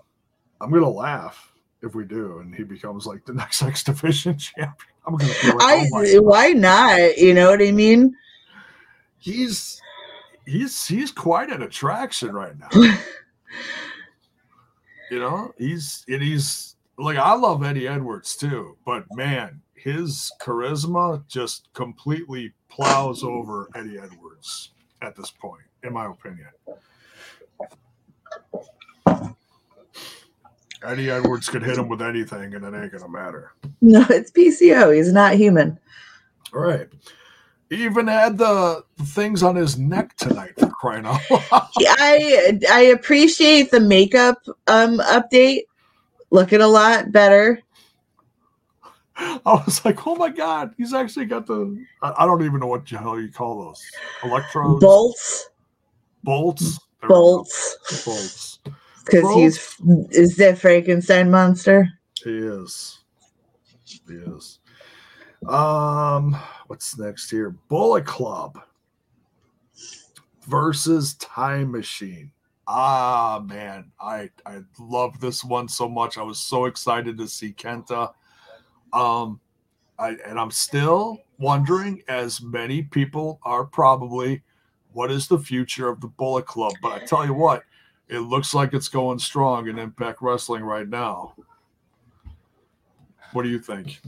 [0.60, 4.74] I'm gonna laugh if we do, and he becomes like the next X Division champion.
[5.08, 7.18] I'm gonna like, oh why not?
[7.18, 8.16] You know what I mean?
[9.18, 9.82] He's
[10.46, 12.68] he's he's quite an attraction right now.
[15.10, 21.26] you know, he's and he's like I love Eddie Edwards too, but man, his charisma
[21.28, 26.50] just completely plows over Eddie Edwards at this point, in my opinion.
[30.84, 33.54] Eddie Edwards could hit him with anything, and it ain't gonna matter.
[33.80, 34.96] No, it's PCO.
[34.96, 35.78] He's not human.
[36.52, 36.90] All right.
[37.70, 41.46] He even had the, things on his neck tonight for crying out loud.
[41.52, 45.64] I I appreciate the makeup um update.
[46.32, 47.62] Looking a lot better.
[49.16, 52.68] I was like, oh my god, he's actually got the I, I don't even know
[52.68, 53.84] what the hell you call those.
[54.24, 54.84] Electrodes.
[54.84, 55.50] Bolts.
[56.24, 56.80] Bolts.
[57.02, 57.78] There bolts.
[58.04, 58.60] Bolts
[59.10, 59.58] because he's
[60.12, 61.88] is the Frankenstein monster.
[62.24, 63.00] He is.
[64.08, 64.60] He is.
[65.48, 66.36] Um,
[66.68, 67.52] what's next here?
[67.70, 68.60] Bullet Club
[70.48, 72.32] versus Time Machine.
[72.68, 76.18] Ah man, I I love this one so much.
[76.18, 78.12] I was so excited to see Kenta.
[78.92, 79.40] Um,
[80.00, 84.42] I and I'm still wondering, as many people are probably,
[84.92, 86.74] what is the future of the Bullet Club?
[86.82, 87.64] But I tell you what,
[88.10, 91.34] it looks like it's going strong in Impact Wrestling right now.
[93.34, 94.00] What do you think?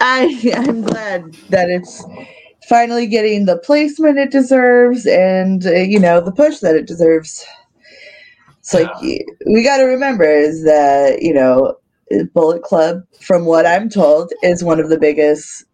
[0.00, 2.04] I I'm glad that it's
[2.68, 7.44] finally getting the placement it deserves and uh, you know the push that it deserves.
[8.58, 9.22] It's like yeah.
[9.46, 11.76] we got to remember is that you know
[12.34, 15.64] Bullet Club, from what I'm told, is one of the biggest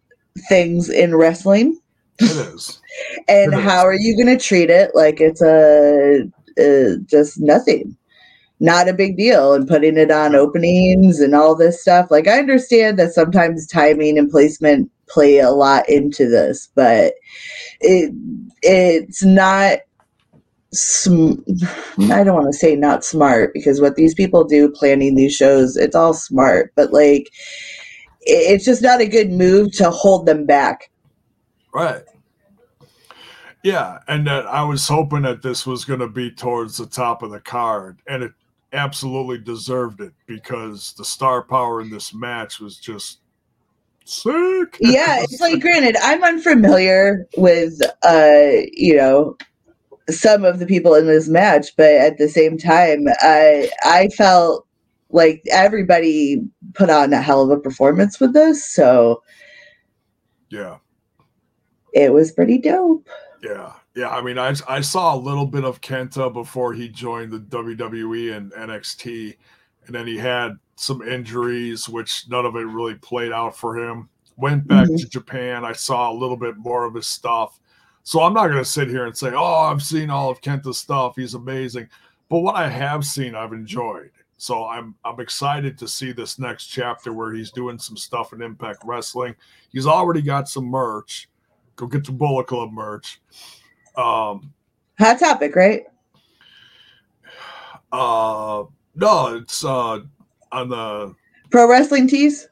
[0.47, 1.79] things in wrestling.
[2.19, 2.79] It is.
[3.27, 3.83] and it how is.
[3.85, 6.23] are you going to treat it like it's a
[6.59, 7.95] uh, just nothing
[8.59, 12.39] not a big deal and putting it on openings and all this stuff like i
[12.39, 17.13] understand that sometimes timing and placement play a lot into this but
[17.81, 18.11] it
[18.61, 19.79] it's not
[20.73, 21.33] sm-
[22.11, 25.77] I don't want to say not smart because what these people do planning these shows,
[25.77, 27.29] it's all smart, but like
[28.21, 30.89] it- it's just not a good move to hold them back.
[31.73, 32.03] Right.
[33.63, 37.23] Yeah, and that I was hoping that this was going to be towards the top
[37.23, 38.33] of the card, and it
[38.73, 43.19] absolutely deserved it because the star power in this match was just
[44.03, 44.77] sick.
[44.81, 49.37] Yeah, it's like granted, I'm unfamiliar with uh, you know,
[50.09, 54.67] some of the people in this match, but at the same time, I I felt
[55.09, 56.41] like everybody
[56.73, 59.23] put on a hell of a performance with this, so
[60.49, 60.77] yeah,
[61.93, 63.07] it was pretty dope.
[63.43, 64.09] Yeah, yeah.
[64.09, 68.35] I mean, I I saw a little bit of Kenta before he joined the WWE
[68.35, 69.35] and NXT,
[69.85, 74.09] and then he had some injuries, which none of it really played out for him.
[74.37, 74.99] Went back Mhm.
[75.01, 75.63] to Japan.
[75.63, 77.59] I saw a little bit more of his stuff.
[78.03, 80.77] So I'm not going to sit here and say, "Oh, I've seen all of Kenta's
[80.79, 81.15] stuff.
[81.15, 81.87] He's amazing."
[82.29, 84.09] But what I have seen, I've enjoyed.
[84.37, 88.41] So I'm I'm excited to see this next chapter where he's doing some stuff in
[88.41, 89.35] Impact Wrestling.
[89.69, 91.29] He's already got some merch.
[91.75, 93.19] Go get your Bullet Club merch.
[93.95, 94.53] Um,
[94.99, 95.83] Hot topic, right?
[97.91, 98.63] uh,
[98.95, 99.99] no, it's uh
[100.51, 101.15] on the
[101.49, 102.47] Pro wrestling tees.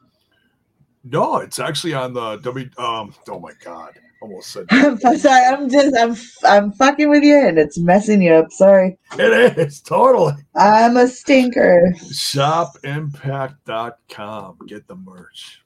[1.03, 2.67] no, it's actually on the W.
[2.78, 7.38] Um, oh my god, almost said I'm sorry, I'm just I'm I'm fucking with you,
[7.47, 8.51] and it's messing you up.
[8.51, 10.34] Sorry, it is totally.
[10.55, 11.93] I'm a stinker.
[11.97, 15.63] shopimpact.com get the merch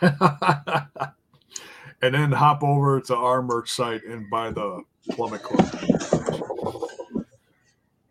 [2.02, 6.32] and then hop over to our merch site and buy the plummet club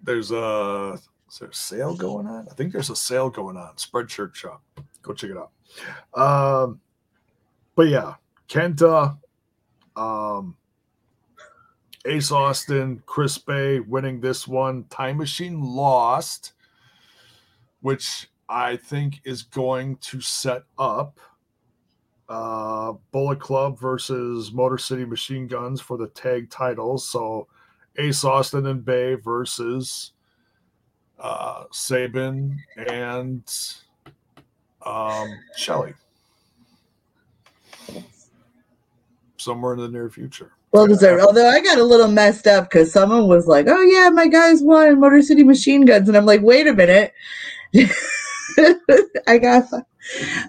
[0.04, 2.48] there's a is there a sale going on?
[2.50, 3.74] I think there's a sale going on.
[3.76, 4.62] Spreadshirt shop.
[5.02, 5.52] Go check it out.
[6.20, 6.82] Um
[7.76, 8.16] but yeah
[8.50, 9.18] kenta
[9.96, 10.58] um
[12.06, 14.86] ace austin chris bey winning this one.
[14.86, 16.54] Time machine lost
[17.82, 21.20] which I think is going to set up
[22.32, 27.06] uh, Bullet Club versus Motor City Machine Guns for the tag titles.
[27.08, 27.48] So
[27.98, 30.14] Ace Austin and Bey versus
[31.20, 32.58] uh, Sabin
[32.88, 33.44] and
[34.86, 35.94] um, Shelley.
[39.36, 40.54] Somewhere in the near future.
[40.72, 41.22] Well deserved.
[41.22, 44.62] Although I got a little messed up because someone was like, "Oh yeah, my guys
[44.62, 47.12] won Motor City Machine Guns," and I'm like, "Wait a minute."
[49.28, 49.66] I got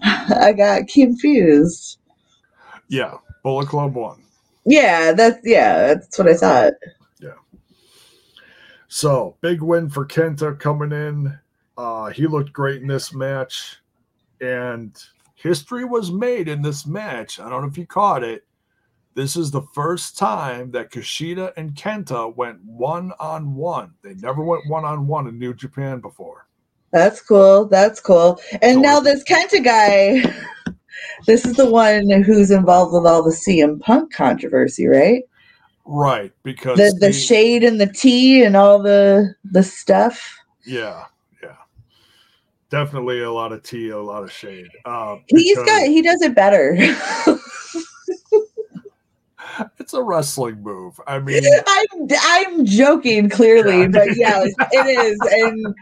[0.02, 1.98] I got confused.
[2.88, 4.22] Yeah, Bullet Club won.
[4.64, 6.74] Yeah, that's yeah, that's what I thought.
[7.20, 7.34] Yeah.
[8.88, 11.38] So big win for Kenta coming in.
[11.76, 13.78] Uh, he looked great in this match,
[14.40, 14.96] and
[15.34, 17.40] history was made in this match.
[17.40, 18.44] I don't know if you caught it.
[19.14, 23.92] This is the first time that Kushida and Kenta went one on one.
[24.02, 26.46] They never went one on one in New Japan before.
[26.92, 27.64] That's cool.
[27.66, 28.40] That's cool.
[28.60, 30.22] And So- now this Kenta guy,
[31.26, 35.22] this is the one who's involved with all the CM Punk controversy, right?
[35.84, 40.36] Right, because The the he- shade and the tea and all the the stuff.
[40.64, 41.06] yeah,
[41.42, 41.56] yeah,
[42.70, 44.68] definitely a lot of tea, a lot of shade.
[44.84, 46.76] Uh, He's got he does it better.
[49.78, 51.00] it's a wrestling move.
[51.06, 53.88] I mean, I'm I'm joking clearly, Yeah.
[53.88, 55.74] but yeah, it is, and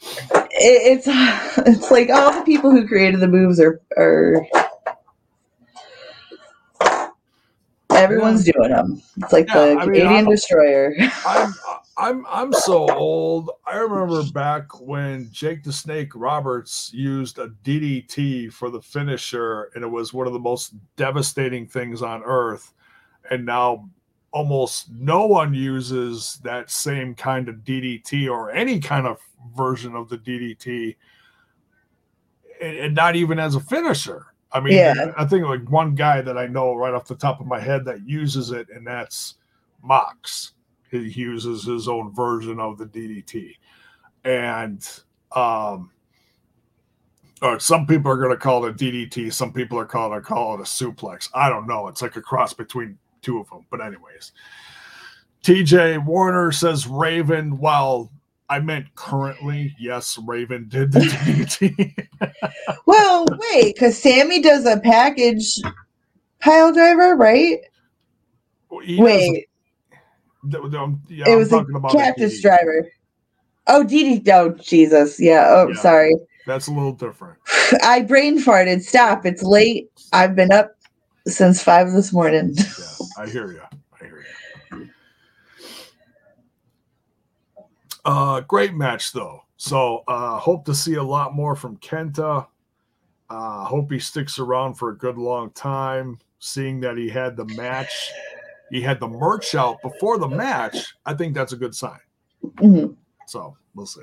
[0.00, 1.06] it, it's
[1.68, 4.46] it's like all the people who created the moves are are
[7.90, 9.02] everyone's doing them.
[9.18, 10.94] It's like Yeah, the I mean, Canadian I'm- Destroyer.
[11.26, 11.54] I'm
[12.00, 13.50] I'm I'm so old.
[13.66, 19.82] I remember back when Jake the Snake Roberts used a DDT for the finisher, and
[19.82, 22.72] it was one of the most devastating things on earth.
[23.30, 23.88] And now
[24.30, 29.18] almost no one uses that same kind of DDT or any kind of
[29.56, 30.96] version of the DDT,
[32.60, 34.26] and, and not even as a finisher.
[34.52, 35.12] I mean, Yeah.
[35.16, 37.84] I think like one guy that I know right off the top of my head
[37.84, 39.34] that uses it, and that's
[39.82, 40.52] Mox
[40.90, 43.54] he uses his own version of the DDT.
[44.24, 44.86] And
[45.32, 45.90] um
[47.40, 50.24] or some people are going to call it a DDT, some people are calling it
[50.24, 51.28] call it a suplex.
[51.34, 51.86] I don't know.
[51.86, 53.64] It's like a cross between two of them.
[53.70, 54.32] But anyways,
[55.44, 57.58] TJ Warner says Raven.
[57.58, 58.10] Well,
[58.50, 59.74] I meant currently.
[59.78, 62.08] Yes, Raven did the DDT.
[62.86, 65.54] well, wait, because Sammy does a package
[66.40, 67.58] pile driver, right?
[68.84, 69.46] He Wait,
[70.54, 72.42] um, yeah, it I'm was a about cactus DDT.
[72.42, 72.88] driver.
[73.66, 74.26] Oh, DD.
[74.30, 75.20] Oh, Jesus.
[75.20, 75.46] Yeah.
[75.48, 75.80] Oh, Yeah.
[75.80, 76.14] sorry.
[76.46, 77.38] That's a little different.
[77.82, 78.82] I brain farted.
[78.82, 79.26] Stop.
[79.26, 79.88] It's late.
[80.12, 80.70] I've been up
[81.26, 82.54] since five this morning.
[82.78, 82.84] Yeah,
[83.18, 83.26] I hear you.
[83.26, 83.60] I hear you.
[88.08, 89.42] Uh, great match though.
[89.58, 92.46] So uh, hope to see a lot more from Kenta.
[93.28, 96.18] Uh, hope he sticks around for a good long time.
[96.38, 98.10] Seeing that he had the match,
[98.70, 100.94] he had the merch out before the match.
[101.04, 102.00] I think that's a good sign.
[102.42, 102.96] Mhm.
[103.26, 104.00] So we'll see.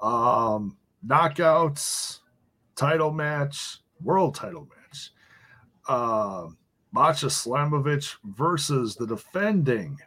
[0.00, 0.76] Um,
[1.06, 2.18] knockouts,
[2.74, 5.12] title match, world title match.
[5.88, 6.58] Um,
[6.90, 9.98] Masha Slamovich versus the defending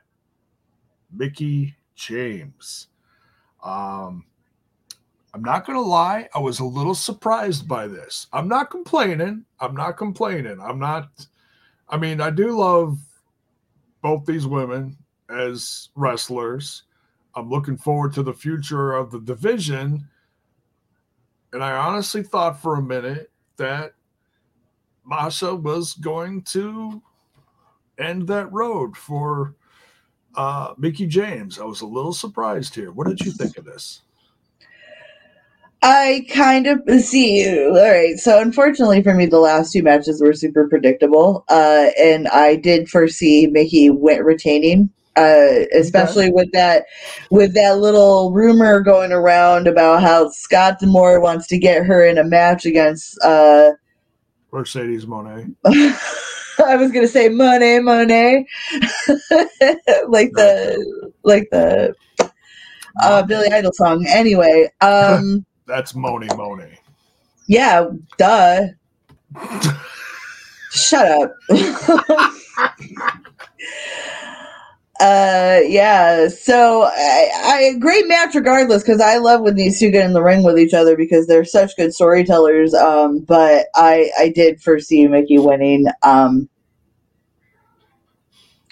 [1.09, 2.87] Mickie James.
[3.63, 4.25] Um,
[5.33, 8.27] I'm not going to lie, I was a little surprised by this.
[8.31, 9.43] I'm not complaining.
[9.59, 10.59] I'm not complaining.
[10.61, 11.09] I'm not,
[11.89, 12.97] I mean, I do love
[14.01, 14.95] both these women
[15.29, 16.83] as wrestlers.
[17.35, 20.07] I'm looking forward to the future of the division.
[21.51, 23.93] And I honestly thought for a minute that
[25.05, 27.01] Masha was going to
[27.97, 29.55] end that road for
[30.37, 31.59] uh, Mickie James.
[31.59, 32.91] I was a little surprised here.
[32.91, 34.01] What did you think of this?
[35.81, 37.43] I kind of see.
[37.43, 37.69] You.
[37.69, 38.17] All right.
[38.17, 41.45] So, unfortunately for me, the last two matches were super predictable.
[41.47, 46.85] Uh, and I did foresee Mickie win- retaining, uh, especially with that
[47.29, 52.17] with that little rumor going around about how Scott D'Amore wants to get her in
[52.17, 53.19] a match against.
[53.23, 53.73] Uh,
[54.51, 55.53] Mercedes Moné.
[55.65, 58.45] I was gonna say Monet, Monet,
[60.07, 61.93] like the like the
[63.01, 64.05] uh, Billy Idol song.
[64.07, 66.79] Anyway, um, That's Moni Monet.
[67.47, 67.87] yeah,
[68.17, 68.67] duh.
[70.71, 71.33] Shut up.
[74.99, 76.29] Uh, yeah.
[76.29, 80.23] So I, I great match regardless because I love when these two get in the
[80.23, 82.73] ring with each other because they're such good storytellers.
[82.73, 85.85] Um, but I I did foresee Mickie winning.
[86.03, 86.47] Um,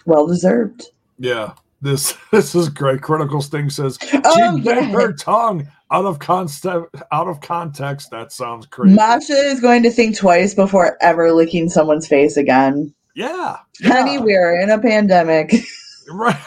[0.06, 0.86] well deserved.
[1.20, 1.54] Yeah.
[1.82, 3.02] This this is great.
[3.02, 4.92] Critical Sting says Oh she bit yeah.
[4.92, 6.66] her tongue out of context.
[6.66, 8.96] Out of context, that sounds crazy.
[8.96, 12.94] Masha is going to think twice before ever licking someone's face again.
[13.14, 14.22] yeah, Honey, yeah.
[14.22, 15.54] we're in a pandemic.
[16.10, 16.39] right.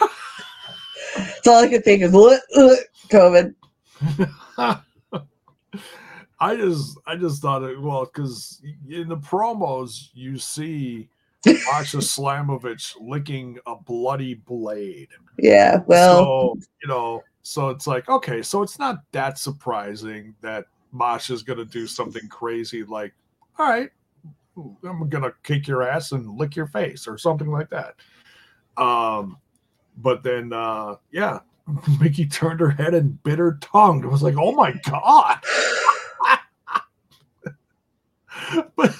[1.15, 2.77] That's all I could think is "Ugh, ugh,
[3.09, 3.55] COVID.
[6.39, 11.09] I just I just thought it well because in the promos you see
[11.45, 15.09] Masha Slamovich licking a bloody blade.
[15.39, 20.65] Yeah, well, so you know, so it's like okay, so it's not that surprising that
[20.91, 23.13] Masha's gonna do something crazy like,
[23.57, 23.89] all right,
[24.83, 27.95] I'm gonna kick your ass and lick your face or something like that.
[28.77, 29.37] Um,
[29.97, 31.39] but then uh, yeah,
[31.99, 34.03] Mickie turned her head and bit her tongue.
[34.03, 35.39] It was like, oh my god.
[38.75, 38.93] but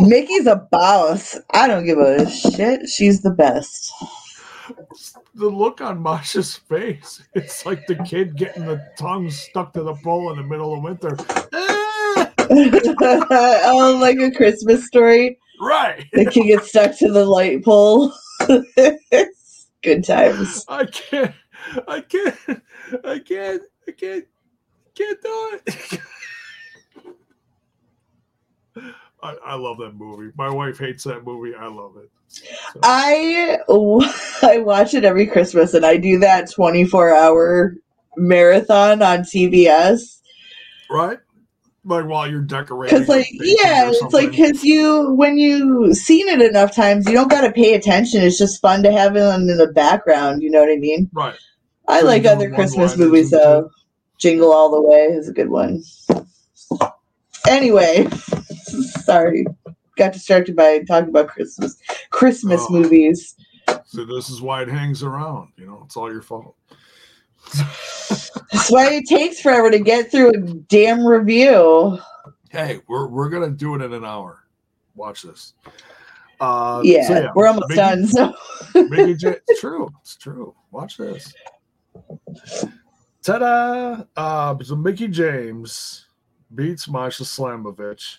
[0.00, 1.36] Mickie's a boss.
[1.54, 2.88] I don't give a shit.
[2.88, 3.92] She's the best.
[5.34, 9.94] the look on Masha's face, it's like the kid getting the tongue stuck to the
[9.94, 11.16] pole in the middle of winter.
[12.54, 15.38] Oh, like a Christmas story.
[15.58, 16.06] right.
[16.12, 18.12] The kid gets stuck to the light pole.
[19.82, 20.64] Good times.
[20.68, 21.34] I can't.
[21.88, 22.36] I can't.
[23.04, 23.62] I can't.
[23.88, 24.24] I can't.
[24.94, 26.00] Can't do it.
[29.22, 30.32] I, I love that movie.
[30.36, 31.54] My wife hates that movie.
[31.54, 32.10] I love it.
[32.28, 33.58] So, I
[34.42, 37.74] I watch it every Christmas, and I do that twenty four hour
[38.16, 40.20] marathon on TBS.
[40.90, 41.18] right?
[41.84, 42.96] Like while you're decorating.
[42.96, 47.30] Because, like, yeah, it's like because you when you seen it enough times, you don't
[47.30, 48.22] got to pay attention.
[48.22, 50.42] It's just fun to have it in the background.
[50.42, 51.10] You know what I mean?
[51.12, 51.34] right.
[51.88, 53.68] I Sure, like other Christmas movies though.
[54.18, 55.82] Jingle All the Way is a good one.
[57.48, 58.06] Anyway,
[59.04, 59.44] sorry,
[59.96, 61.76] got distracted by talking about Christmas
[62.10, 62.72] Christmas Oh.
[62.72, 63.34] movies.
[63.86, 65.48] So this is why it hangs around.
[65.56, 66.54] You know, it's all your fault.
[68.52, 71.98] That's why it takes forever to get through a damn review.
[72.50, 74.40] hey, we're we're gonna do it in an hour.
[74.94, 75.54] Watch this.
[76.40, 78.06] Uh, Yeah, so we're almost Mickie- done.
[78.06, 78.34] So
[78.74, 79.88] Mickie J- it's true.
[80.02, 80.54] It's true.
[80.70, 81.32] Watch this.
[83.22, 84.02] Ta-da!
[84.16, 86.06] Uh, so Mickie James
[86.54, 88.18] beats Masha Slamovich.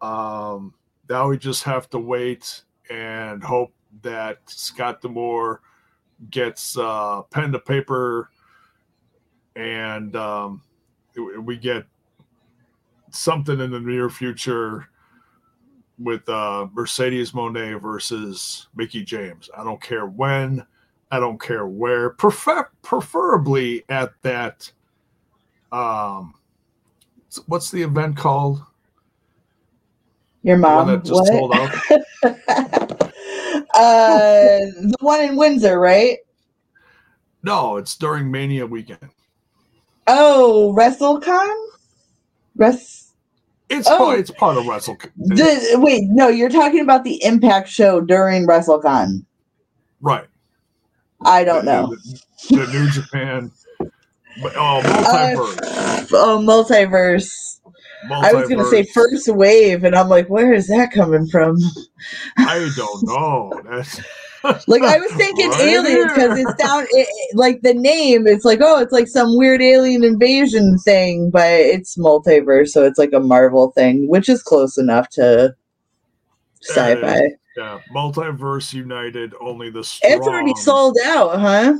[0.00, 0.74] Um,
[1.10, 5.60] now we just have to wait and hope that Scott D'Amore
[6.30, 8.30] gets uh, pen to paper
[9.58, 10.62] and um,
[11.42, 11.84] we get
[13.10, 14.88] something in the near future
[15.98, 19.50] with uh, Mercedes Moné versus Mickie James.
[19.56, 20.64] I don't care when,
[21.10, 22.10] I don't care where.
[22.10, 24.70] Prefer- preferably at that.
[25.72, 26.34] Um,
[27.46, 28.62] what's the event called?
[30.44, 31.74] your The mom, one that just sold out.
[33.74, 36.18] uh, the one in Windsor, right?
[37.42, 39.10] No, it's during Mania weekend.
[40.08, 41.66] Oh, WrestleCon?
[42.56, 43.14] Rest.
[43.68, 43.98] It's Oh.
[43.98, 44.96] part, it's part of Wrestle.
[45.18, 49.24] The, wait, no, you're talking about the Impact show during WrestleCon.
[50.00, 50.24] right.
[51.24, 51.94] I don't know.
[52.48, 53.50] The, the New Japan.
[53.78, 55.58] but- Oh, multiverse.
[55.62, 57.60] Uh, oh, multiverse.
[58.10, 61.56] I was going to say first wave, and I'm like, where is that coming from?
[62.38, 63.52] I don't know.
[63.68, 64.00] That's
[64.66, 68.26] Like I was thinking Right aliens because it's down, it, it- like the name.
[68.26, 72.98] It's like oh, it's like some weird alien invasion thing, but it's multiverse, so it's
[72.98, 75.54] like a Marvel thing, which is close enough to
[76.62, 77.20] sci-fi.
[77.56, 79.34] yeah, multiverse united.
[79.40, 80.12] Only the strong.
[80.12, 81.74] It's already sold out, huh?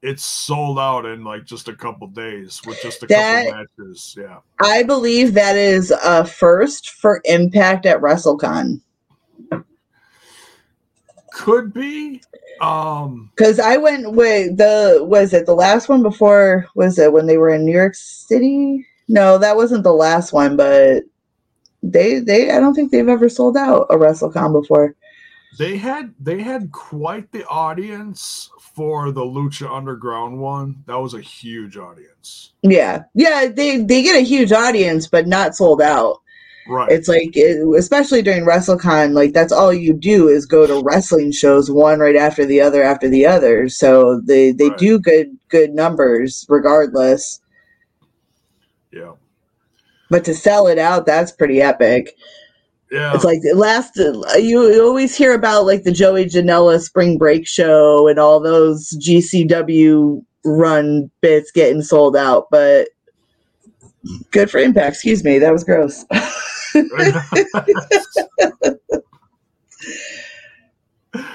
[0.00, 4.14] It's sold out in like just a couple days with just a That- couple matches.
[4.16, 8.80] Yeah, I believe that is a first for Impact at WrestleCon
[11.38, 12.20] could be.
[12.60, 17.26] Um, because I went with the was it the last one before was it when
[17.26, 18.84] they were in New York City?
[19.06, 21.04] No, that wasn't the last one, but
[21.82, 24.96] they they I don't think they've ever sold out a WrestleCon before.
[25.58, 30.82] they had they had quite the audience for the Lucha Underground one.
[30.86, 32.52] That was a huge audience.
[32.62, 36.18] Yeah, yeah, they they get a huge audience, but not sold out.
[36.68, 36.90] Right.
[36.90, 41.32] It's like, it, especially during WrestleCon, like that's all you do is go to wrestling
[41.32, 43.68] shows, one right after the other after the other.
[43.68, 44.78] So they they Right.
[44.78, 47.40] do good good numbers regardless.
[48.92, 49.12] yeah.
[50.10, 52.14] But to sell it out, that's pretty epic.
[52.90, 53.12] Yeah.
[53.14, 54.22] It's like last you,
[54.72, 60.22] you always hear about like the Joey Janela spring break show and all those GCW
[60.44, 62.88] run bits getting sold out, but
[64.30, 64.94] good for Impact.
[64.94, 66.04] Excuse me, that was gross.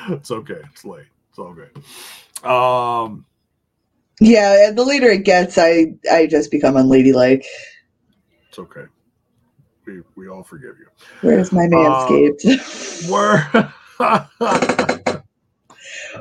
[0.09, 0.61] it's okay.
[0.71, 1.05] It's late.
[1.29, 1.71] It's all good.
[2.47, 3.25] Um,
[4.19, 7.45] yeah, and the later it gets, I I just become unladylike.
[8.47, 8.85] it's okay.
[9.85, 10.87] We we all forgive you.
[11.21, 13.09] Where's my manscaped?
[13.09, 13.73] We're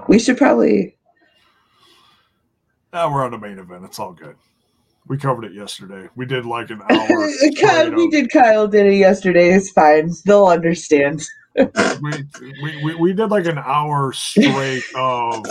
[0.09, 0.96] we should probably.
[2.92, 3.84] now we're on the main event.
[3.84, 4.36] It's all good.
[5.09, 6.09] We covered it yesterday.
[6.14, 7.28] We did like an hour.
[7.61, 8.30] Kyle, we did.
[8.30, 9.50] Kyle did it yesterday.
[9.53, 10.11] It's fine.
[10.24, 11.22] They'll understand.
[11.57, 12.12] we,
[12.62, 15.44] we, we, we did like an hour straight of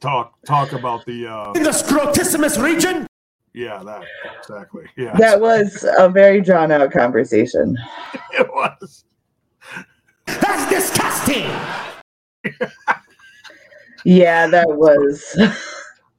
[0.00, 3.06] talk talk about the uh In the scrotissimus region?
[3.52, 4.04] yeah that
[4.38, 7.76] exactly yeah That was a very drawn out conversation.
[8.32, 9.04] it was
[10.26, 11.50] That's disgusting!
[14.04, 15.36] Yeah, that was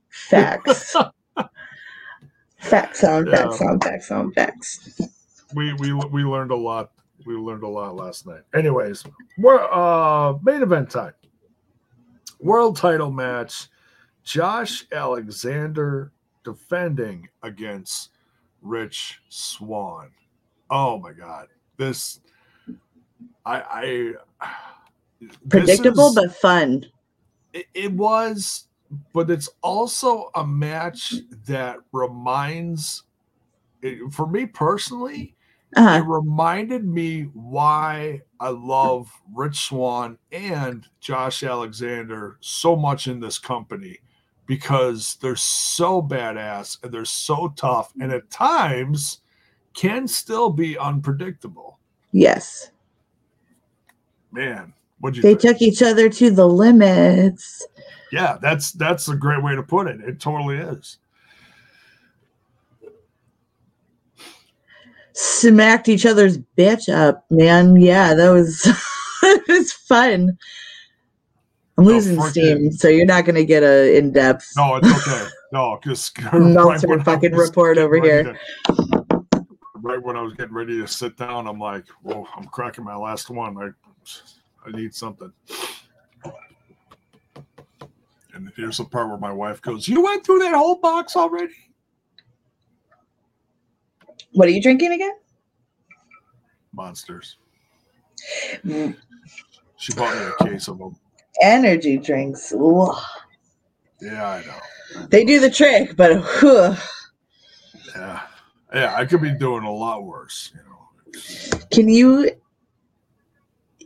[0.09, 0.95] facts.
[2.57, 3.35] Facts on Yeah.
[3.35, 4.99] facts on facts on facts.
[5.53, 6.91] we we we learned a lot
[7.25, 9.03] we learned a lot last night anyways
[9.37, 11.13] we're uh main event time
[12.39, 13.67] world title match
[14.23, 16.11] josh alexander
[16.43, 18.09] defending against
[18.61, 20.09] rich swann
[20.69, 21.47] oh my god
[21.77, 22.19] this
[23.45, 24.49] i i
[25.49, 26.85] Predictable is- but fun.
[27.53, 28.67] it, it was
[29.13, 31.15] but it's also a match
[31.45, 33.03] that reminds
[34.11, 35.35] for me personally
[35.73, 36.03] it Uh-huh.
[36.05, 43.97] reminded me why I love Rich Swann and Josh Alexander so much in this company
[44.45, 49.19] because they're so badass and they're so tough and at times
[49.73, 51.77] can still be unpredictable.
[52.13, 52.71] Yes.
[54.31, 55.41] Man, what'd you They think?
[55.41, 57.65] took each other to the limits.
[58.11, 60.01] Yeah, that's that's a great way to put it.
[60.01, 60.97] It totally is.
[65.13, 67.75] Smacked each other's bitch up, man.
[67.75, 68.61] Yeah, that was
[69.23, 70.37] it was fun.
[71.77, 74.47] I'm losing steam, so you're not gonna get a in depth.
[74.55, 75.27] No, it's okay.
[75.51, 78.37] No, because Meltzer fucking report over here.
[79.75, 82.95] right when I was getting ready to sit down, I'm like, "Whoa, I'm cracking my
[82.95, 83.57] last one.
[83.57, 83.69] I,
[84.67, 85.31] I need something."
[88.37, 91.55] And here's the part where my wife goes, "You went through that whole box already?"
[94.33, 95.15] What are you drinking again?
[96.71, 97.37] Monsters.
[98.63, 98.95] Mm,
[99.77, 100.95] She bought me a case of them.
[101.41, 102.53] Energy drinks.
[103.99, 105.07] Yeah, I know.
[105.09, 106.75] They do the trick, but whew,
[107.95, 108.21] Yeah,
[108.71, 108.95] yeah.
[108.95, 110.51] I could be doing a lot worse.
[110.53, 111.65] You know.
[111.71, 112.29] can you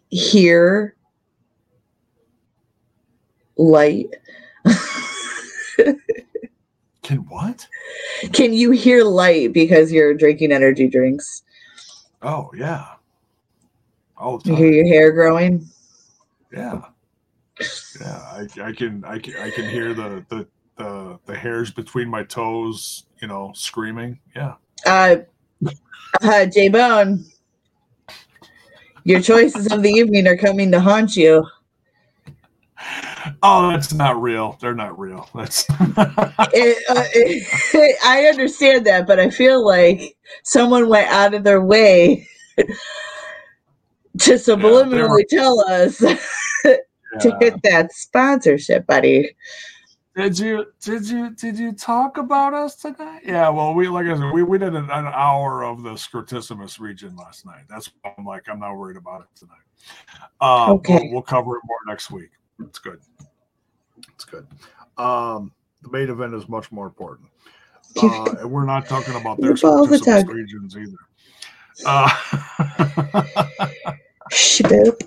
[0.09, 0.97] hear
[3.61, 4.09] light?
[7.03, 7.67] Can what?
[8.31, 11.43] Can you hear light because you're drinking energy drinks?
[12.21, 12.85] Oh yeah.
[14.17, 15.67] All the You hear your hair growing?
[16.53, 16.81] Yeah.
[17.99, 20.47] Yeah, I, I can I can I can hear the the
[20.77, 24.19] the the hairs between my toes, you know, screaming.
[24.35, 24.55] Yeah.
[24.85, 25.17] Uh,
[26.23, 27.25] uh J Bone,
[29.03, 31.45] your choices of the evening are coming to haunt you.
[33.43, 34.57] Oh, that's not real.
[34.61, 35.27] They're not real.
[35.33, 41.43] That's It, uh, it, I understand that, but I feel like someone went out of
[41.43, 42.27] their way
[42.57, 46.19] to subliminally tell us to
[46.63, 47.31] Yeah.
[47.39, 49.35] hit that sponsorship, buddy.
[50.15, 53.21] Did you did you did you talk about us tonight?
[53.25, 56.79] Yeah, well, we like I said, we, we did an, an hour of the Scrotissimus
[56.81, 57.63] region last night.
[57.69, 59.63] That's why I'm like I'm not worried about it tonight.
[60.41, 60.99] Uh, Okay.
[61.03, 62.29] we'll, we'll cover it more next week.
[62.59, 62.99] It's good.
[64.21, 64.45] It's good.
[65.03, 65.51] Um,
[65.81, 67.27] the main event is much more important,
[68.03, 70.97] uh, and we're not talking about their balls are regions either.
[71.83, 72.09] Uh,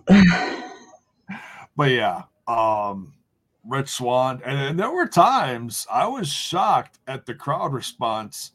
[1.76, 3.12] but yeah, um,
[3.64, 8.50] Rich Swann, and, and there were times I was shocked at the crowd response.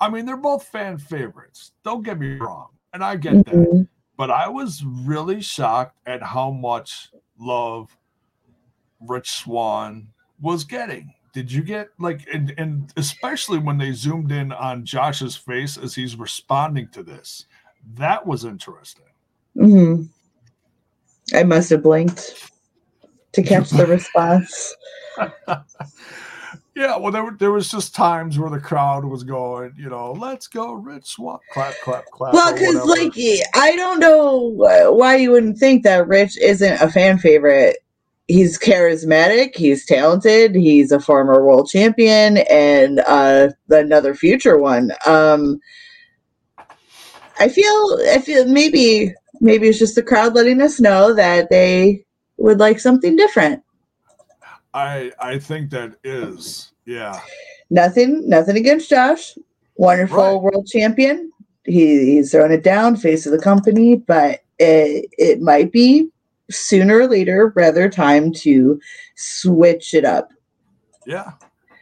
[0.00, 1.72] I mean, they're both fan favorites.
[1.84, 3.88] Don't get me wrong, and I get that, Mhm.
[4.16, 7.94] but I was really shocked at how much love
[9.00, 10.08] Rich Swann
[10.40, 11.12] was getting.
[11.34, 15.94] Did you get like, and, and especially when they zoomed in on Josh's face as
[15.94, 17.46] he's responding to this?
[17.94, 19.04] That was interesting.
[19.56, 20.08] Mhm.
[21.34, 22.50] I must have blinked
[23.32, 24.74] to catch the response.
[26.74, 30.12] Yeah, well, there, were- there was just times where the crowd was going, you know,
[30.12, 32.32] let's go, Rich Swann, clap, clap, clap.
[32.32, 33.12] Well, because like
[33.54, 34.36] I don't know
[34.92, 37.78] why you wouldn't think that Rich isn't a fan favorite.
[38.28, 39.56] He's charismatic.
[39.56, 40.54] He's talented.
[40.54, 44.92] He's a former world champion and uh, another future one.
[45.06, 45.60] Um,
[47.40, 47.98] I feel.
[48.10, 52.04] I feel maybe maybe it's just the crowd letting us know that they
[52.36, 53.62] would like something different.
[54.74, 57.18] I I think that is, yeah,
[57.70, 58.28] Nothing.
[58.28, 59.36] Nothing against Josh.
[59.76, 60.42] Wonderful Right.
[60.42, 61.30] world champion.
[61.64, 66.10] He, he's thrown it down, face of the company, but it, it might be
[66.50, 68.80] sooner or later rather time to
[69.16, 70.30] switch it up.
[71.06, 71.32] yeah,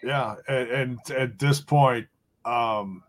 [0.03, 0.37] yeah.
[0.49, 2.07] And, and at this point,
[2.45, 3.03] um,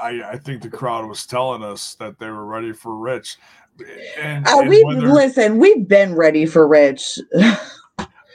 [0.00, 3.36] I I think the crowd was telling us that they were ready for Rich.
[4.18, 5.58] And, Uh, and we listen.
[5.58, 7.18] We've been ready for Rich.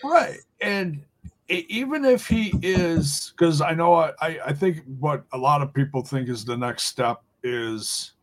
[0.04, 0.40] Right.
[0.62, 1.04] And
[1.48, 5.74] even if he is, because I know I, I, I think what a lot of
[5.74, 8.14] people think is the next step is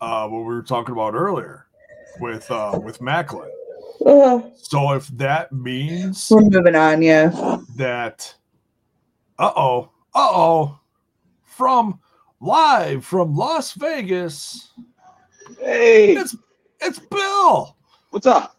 [0.00, 1.65] uh, what we were talking about earlier
[2.20, 3.48] with uh, with Maclin.
[4.04, 7.02] Uh, So if that means we're moving on.
[7.02, 7.58] Yeah.
[7.76, 8.34] that,
[9.38, 10.78] uh oh, uh oh,
[11.44, 11.98] from
[12.40, 14.70] live from Las Vegas,
[15.60, 16.36] Hey, it's
[16.80, 17.76] it's Bill.
[18.10, 18.56] what's up?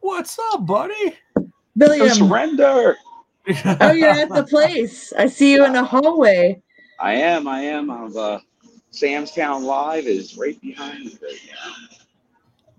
[0.00, 1.16] What's up, buddy?
[1.76, 2.08] Billiam.
[2.14, 2.96] Surrender.
[3.80, 5.12] Oh, you're at the place.
[5.16, 6.60] I see you in the hallway.
[6.98, 7.46] I am.
[7.46, 7.90] I am.
[7.90, 8.38] I'm, uh,
[8.90, 11.72] Sam's Town Live is right behind me right now.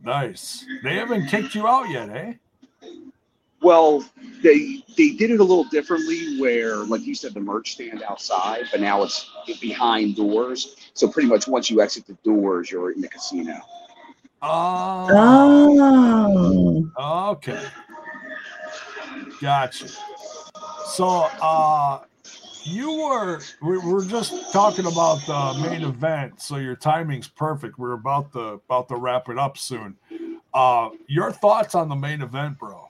[0.04, 0.66] Nice.
[0.84, 2.34] They haven't kicked you out yet, eh?
[3.62, 4.06] Well,
[4.44, 8.66] they they did it a little differently, where like you said, the merch stand outside,
[8.72, 9.30] but now it's
[9.60, 10.76] behind doors.
[10.94, 13.60] So pretty much once you exit the doors, you're in the casino.
[14.42, 15.08] Oh,
[16.98, 17.32] Oh.
[17.32, 17.66] okay.
[19.42, 19.88] Gotcha.
[20.86, 22.00] So, uh,
[22.68, 27.78] you were, we we're just talking about the main event, so your timing's perfect.
[27.80, 29.96] We're about to, about to wrap it up soon.
[30.54, 32.90] Uh, your thoughts on the main event, bro?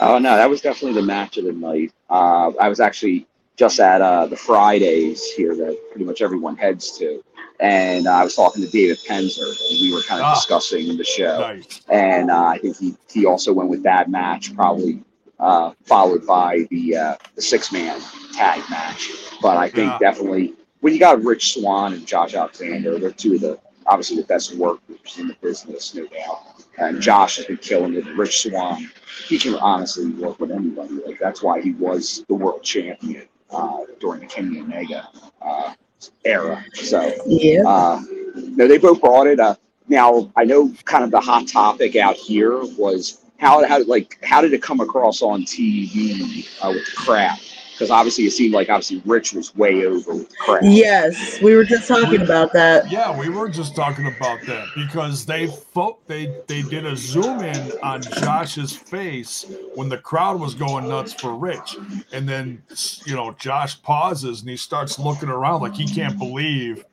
[0.00, 1.92] Oh no, that was definitely the match of the night.
[2.10, 3.26] Uh, I was actually
[3.56, 7.22] just at uh, the Fridays here that pretty much everyone heads to,
[7.60, 10.34] and uh, I was talking to David Penzer, and we were kind of Ah.
[10.34, 11.38] discussing the show.
[11.40, 11.80] Nice.
[11.88, 15.02] and uh, I think he, he also went with that match, probably
[15.40, 18.00] uh, followed by the uh, the six man
[18.32, 19.10] tag match.
[19.42, 19.98] But I think Yeah.
[19.98, 24.24] definitely when you got Rich Swann and Josh Alexander, they're two of the obviously the
[24.24, 26.64] best workers in the business, no doubt.
[26.78, 28.04] And Josh has been killing it.
[28.16, 28.90] Rich Swann,
[29.26, 30.94] he can honestly work with anybody.
[31.06, 35.08] Like that's why he was the world champion uh, during the Kenny Omega
[35.42, 35.72] uh,
[36.24, 36.64] era.
[36.74, 37.62] So Yeah.
[37.66, 38.02] uh,
[38.34, 39.38] no, they both brought it.
[39.40, 39.54] Uh,
[39.88, 44.40] now I know kind of the hot topic out here was how how like how
[44.40, 47.38] did it come across on TV uh, with the crowd?
[47.72, 50.64] Because obviously it seemed like obviously Rich was way over with the crowd.
[50.64, 52.88] Yes, we were just talking about that.
[52.88, 57.40] Yeah, we were just talking about that because they fo- they they did a zoom
[57.40, 61.76] in on Josh's face when the crowd was going nuts for Rich,
[62.12, 62.62] and then
[63.04, 66.84] you know Josh pauses and he starts looking around like he can't believe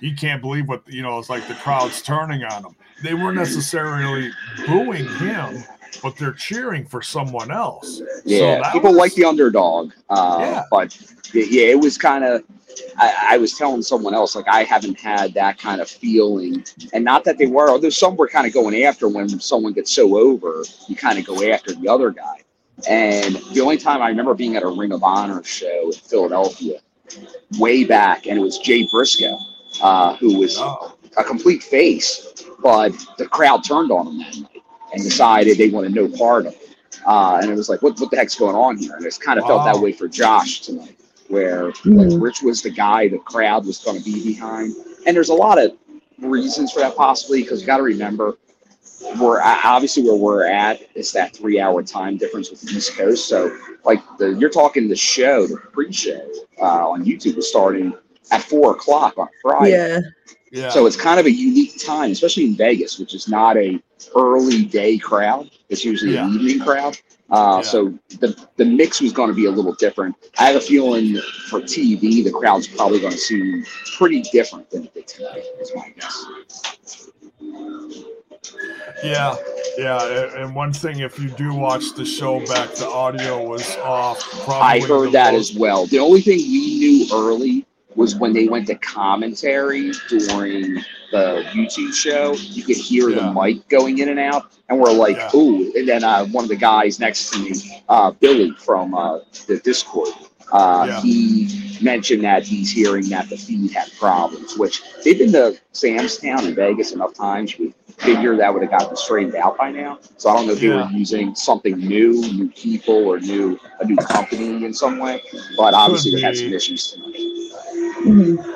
[0.00, 1.18] he can't believe what you know.
[1.18, 2.76] It's like the crowd's turning on him.
[3.02, 4.30] They weren't necessarily
[4.66, 5.64] booing him,
[6.02, 8.00] but they're cheering for someone else.
[8.24, 9.92] Yeah, that people was- like the underdog.
[10.08, 10.62] Uh, Yeah.
[10.70, 10.96] But
[11.34, 12.42] yeah, it was kind of.
[12.96, 16.64] I, I was telling someone else like I haven't had that kind of feeling,
[16.94, 17.68] and not that they were.
[17.68, 21.26] Although some were kind of going after when someone gets so over, you kind of
[21.26, 22.38] go after the other guy.
[22.88, 26.80] And the only time I remember being at a Ring of Honor show in Philadelphia,
[27.58, 29.36] way back, and it was Jay Briscoe,
[29.82, 32.26] uh, who was Oh, a complete face,
[32.62, 34.48] but the crowd turned on him
[34.92, 36.76] and decided they wanted no part of it.
[37.06, 38.94] Uh, and it was like, what, what the heck's going on here?
[38.94, 40.96] And it's kind of felt that way for Josh tonight,
[41.28, 42.22] where Mhm.
[42.22, 44.74] Rich was the guy the crowd was going to be behind.
[45.06, 45.72] And there's a lot of
[46.18, 48.36] reasons for that, possibly, because you got to remember,
[49.20, 50.80] we're obviously where we're at.
[50.94, 53.26] It's that three hour time difference with the East Coast.
[53.26, 56.24] So, like, the you're talking the show, the pre show
[56.60, 57.94] uh, on YouTube was starting
[58.30, 59.72] at four o'clock on Friday.
[59.72, 60.00] Yeah.
[60.52, 60.68] Yeah.
[60.68, 63.82] So it's kind of a unique time, especially in Vegas, which is not a
[64.14, 65.50] early day crowd.
[65.70, 66.26] It's usually Yeah.
[66.26, 66.96] an evening crowd.
[67.30, 67.68] Uh, Yeah.
[67.68, 70.14] So the the mix was going to be a little different.
[70.38, 71.16] I have a feeling
[71.48, 73.64] for TV, the crowd's probably going to seem
[73.96, 75.42] pretty different than it did tonight.
[75.60, 76.26] Is my guess.
[79.02, 79.34] Yeah,
[79.78, 84.20] yeah, and one thing, if you do watch the show back, the audio was off.
[84.44, 85.86] Probably I heard that most- as well.
[85.86, 87.64] The only thing we knew early
[87.96, 90.74] was when they went to commentary during
[91.10, 92.32] the YouTube show.
[92.34, 93.16] You could hear Yeah.
[93.16, 95.30] the mic going in and out, and we're like, Yeah.
[95.36, 97.52] "Ooh!" And then uh, one of the guys next to me,
[97.88, 100.08] uh, Billy from uh, the Discord,
[100.52, 101.00] uh, Yeah.
[101.02, 104.56] he mentioned that he's hearing that the feed had problems.
[104.56, 107.58] Which they've been to Sam's Town in Vegas enough times.
[107.58, 109.98] We figure that would have gotten straightened out by now.
[110.16, 113.84] So I don't know if they were using something new, new people, or new a
[113.84, 115.22] new company in some way.
[115.56, 117.16] But obviously, they had some issues tonight.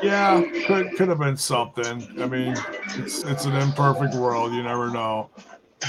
[0.03, 2.07] Yeah, could could have been something.
[2.21, 2.55] I mean,
[2.97, 4.53] it's it's an imperfect world.
[4.53, 5.31] You never know.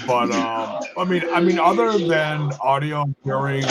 [0.06, 3.64] But um, I mean, I mean, other than audio during,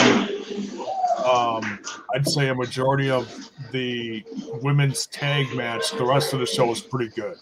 [1.23, 1.79] um,
[2.13, 3.27] I'd say a majority of
[3.71, 4.23] the
[4.61, 7.35] women's tag match, the rest of the show was pretty good.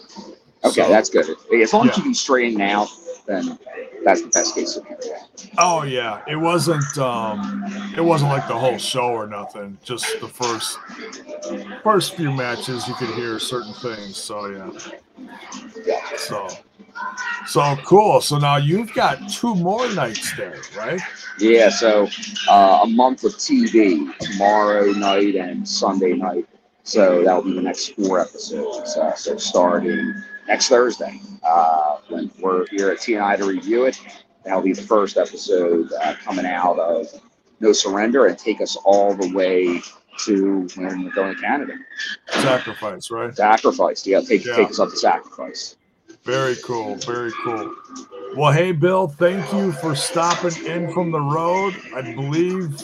[0.63, 1.27] Okay, So- that's good.
[1.53, 2.89] As long as you can straighten out,
[3.25, 3.57] then
[4.03, 5.17] that's the best case scenario.
[5.57, 7.63] Oh yeah, it wasn't um
[7.97, 9.77] it wasn't like the whole show or nothing.
[9.83, 10.77] Just the first
[11.83, 14.17] first few matches you could hear certain things.
[14.17, 15.99] So yeah.
[16.17, 16.47] So
[17.47, 18.21] so cool.
[18.21, 21.01] So now you've got two more nights there, right?
[21.39, 22.07] Yeah, so
[22.49, 26.47] uh, a month of TV tomorrow night and Sunday night.
[26.83, 28.95] So that'll be the next four episodes.
[28.95, 30.13] Uh, so starting
[30.47, 33.99] next Thursday, uh, when we're here at TNI to review it,
[34.43, 37.07] that'll be the first episode uh, coming out of
[37.59, 39.81] No Surrender and take us all the way
[40.19, 41.73] to when we're going to Canada.
[42.29, 43.35] Sacrifice, right?
[43.35, 44.05] Sacrifice.
[44.07, 44.55] Yeah, take Yeah.
[44.55, 45.75] take us up to sacrifice.
[46.23, 46.95] Very cool.
[46.95, 47.73] Very cool.
[48.35, 51.73] Well, hey Bill, thank you for stopping in from the road.
[51.95, 52.81] I believe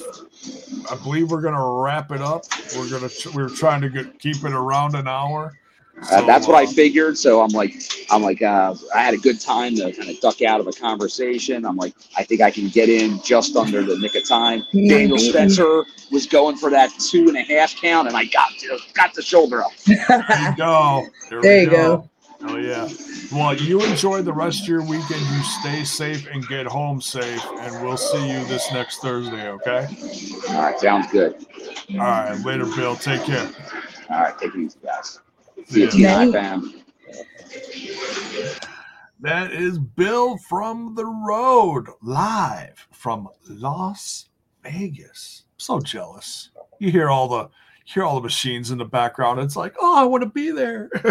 [0.89, 2.43] I believe we're gonna wrap it up.
[2.78, 5.57] We're gonna we're trying to get, keep it around an hour.
[6.02, 7.18] Uh, So, that's what I uh, figured.
[7.18, 7.74] So I'm like,
[8.10, 10.72] I'm like, uh, I had a good time to kind of duck out of a
[10.72, 11.66] conversation.
[11.66, 14.64] I'm like, I think I can get in just under the nick of time.
[14.74, 18.80] Daniel Spencer was going for that two and a half count, and I got to,
[18.93, 19.72] got the shoulder up.
[19.86, 21.06] There you go.
[21.30, 22.10] There, There we you go.
[22.43, 22.89] Oh yeah.
[23.32, 25.22] Well, you enjoy the rest of your weekend.
[25.22, 29.47] You stay safe and get home safe, and we'll see you this next Thursday.
[29.49, 29.88] Okay.
[30.49, 31.45] All right, sounds good.
[31.91, 32.36] All right.
[32.43, 32.95] Later, Bill.
[32.95, 33.49] Take care.
[34.10, 35.20] All right, take it easy, guys.
[35.68, 36.20] See you, See ya.
[36.20, 36.34] TNI Night.
[36.34, 36.74] fam.
[39.20, 44.30] That is Bill from the road, live from Las
[44.64, 45.43] Vegas.
[45.57, 46.49] So jealous.
[46.80, 47.49] You hear all the
[47.86, 49.39] hear all the machines in the background.
[49.39, 50.89] It's like, oh, I want to be there.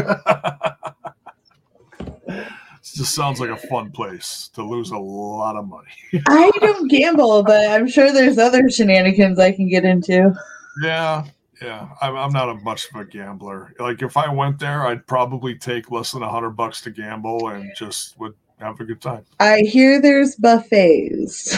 [2.29, 2.47] it
[2.83, 5.89] just sounds like a fun place to lose a lot of money.
[6.29, 10.35] I don't gamble, but I'm sure there's other shenanigans I can get into.
[10.83, 11.25] Yeah,
[11.61, 11.89] yeah.
[12.01, 13.75] I'm, I'm not a much of a gambler.
[13.79, 17.49] Like if I went there, I'd probably take less than a hundred bucks to gamble
[17.49, 19.25] and just would have a good time.
[19.39, 21.57] I hear there's buffets.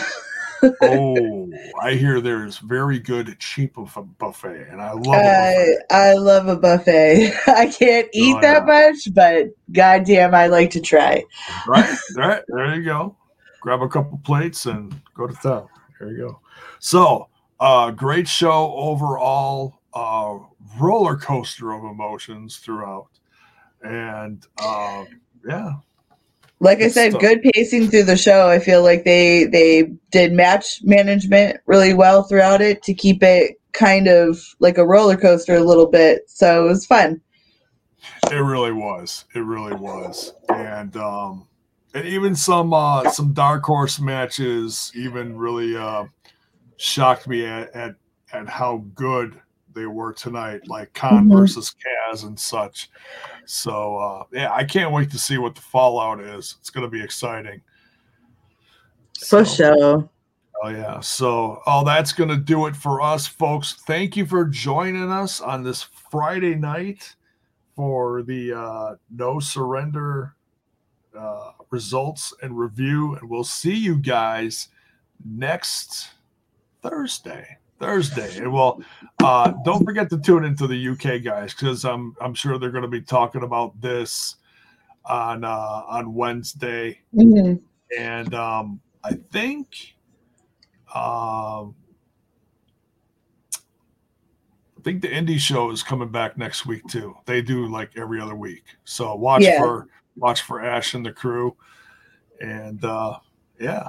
[0.83, 1.51] oh,
[1.83, 5.75] I hear there's very good cheap of a buffet, and I love I.
[5.91, 7.35] I love a buffet.
[7.47, 11.25] I can't eat Oh, that much, but goddamn, I like to try.
[11.67, 12.43] Right, right.
[12.49, 13.17] There you go.
[13.61, 15.69] Grab a couple plates and go to town.
[15.99, 16.41] There you go.
[16.79, 17.29] So,
[17.61, 19.82] uh, great show overall.
[19.95, 20.39] Uh,
[20.81, 23.09] roller coaster of emotions throughout,
[23.83, 25.05] and uh,
[25.47, 25.73] yeah,
[26.61, 27.21] Like I said, stuff.
[27.21, 28.49] good pacing through the show.
[28.49, 33.57] I feel like they they did match management really well throughout it to keep it
[33.73, 36.23] kind of like a roller coaster a little bit.
[36.27, 37.21] So it was fun.
[38.31, 39.27] It really was.
[39.35, 40.33] It really was.
[40.49, 41.49] And um,
[41.93, 46.05] and even some uh some dark horse matches even really uh
[46.79, 47.95] shocked me at at,
[48.33, 49.39] at how good
[49.75, 51.37] they were tonight, like Kon Mhm.
[51.37, 52.91] versus Kaz and such.
[53.47, 56.57] So uh yeah, I can't wait to see what the fallout is.
[56.61, 57.61] It's gonna be exciting.
[59.19, 60.09] For So- sure.
[60.65, 61.01] Oh yeah.
[61.01, 63.75] So oh that's gonna do it for us, folks.
[63.87, 67.15] Thank you for joining us on this Friday night
[67.75, 70.35] for the uh no surrender
[71.19, 73.15] uh results and review.
[73.17, 74.69] And we'll see you guys
[75.25, 76.11] next
[76.83, 77.59] Thursday.
[77.83, 78.39] Thursday.
[78.39, 78.81] And well,
[79.23, 82.87] uh don't forget to tune into the UK guys because I'm I'm sure they're gonna
[82.87, 84.37] be talking about this
[85.05, 87.61] on uh on Wednesday Mhm.
[87.99, 89.97] and um, I think
[90.95, 91.75] um,
[94.79, 97.17] I think the indie show is coming back next week too.
[97.25, 99.59] They do like every other week, so watch Yeah.
[99.59, 101.57] for watch for Ash and the crew,
[102.41, 103.19] and uh,
[103.59, 103.89] yeah,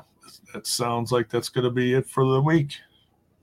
[0.53, 2.73] that sounds like that's going to be it for the week.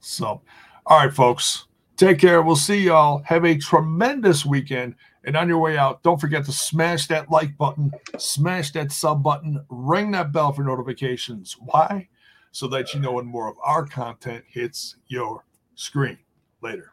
[0.01, 0.41] So,
[0.85, 2.41] all right, folks, take care.
[2.41, 3.21] We'll see y'all.
[3.25, 4.95] Have a tremendous weekend.
[5.23, 9.21] And on your way out, don't forget to smash that like button, smash that sub
[9.21, 11.55] button, ring that bell for notifications.
[11.59, 12.09] Why?
[12.51, 15.45] So that you know when more of our content hits your
[15.75, 16.17] screen.
[16.61, 16.91] Later.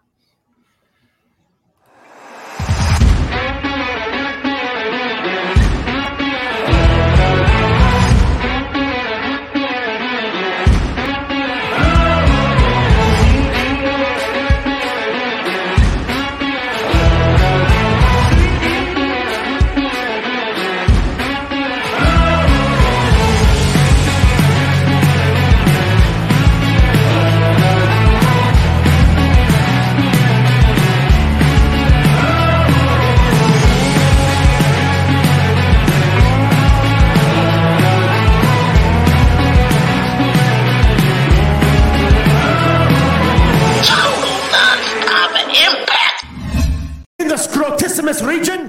[48.09, 48.68] This region?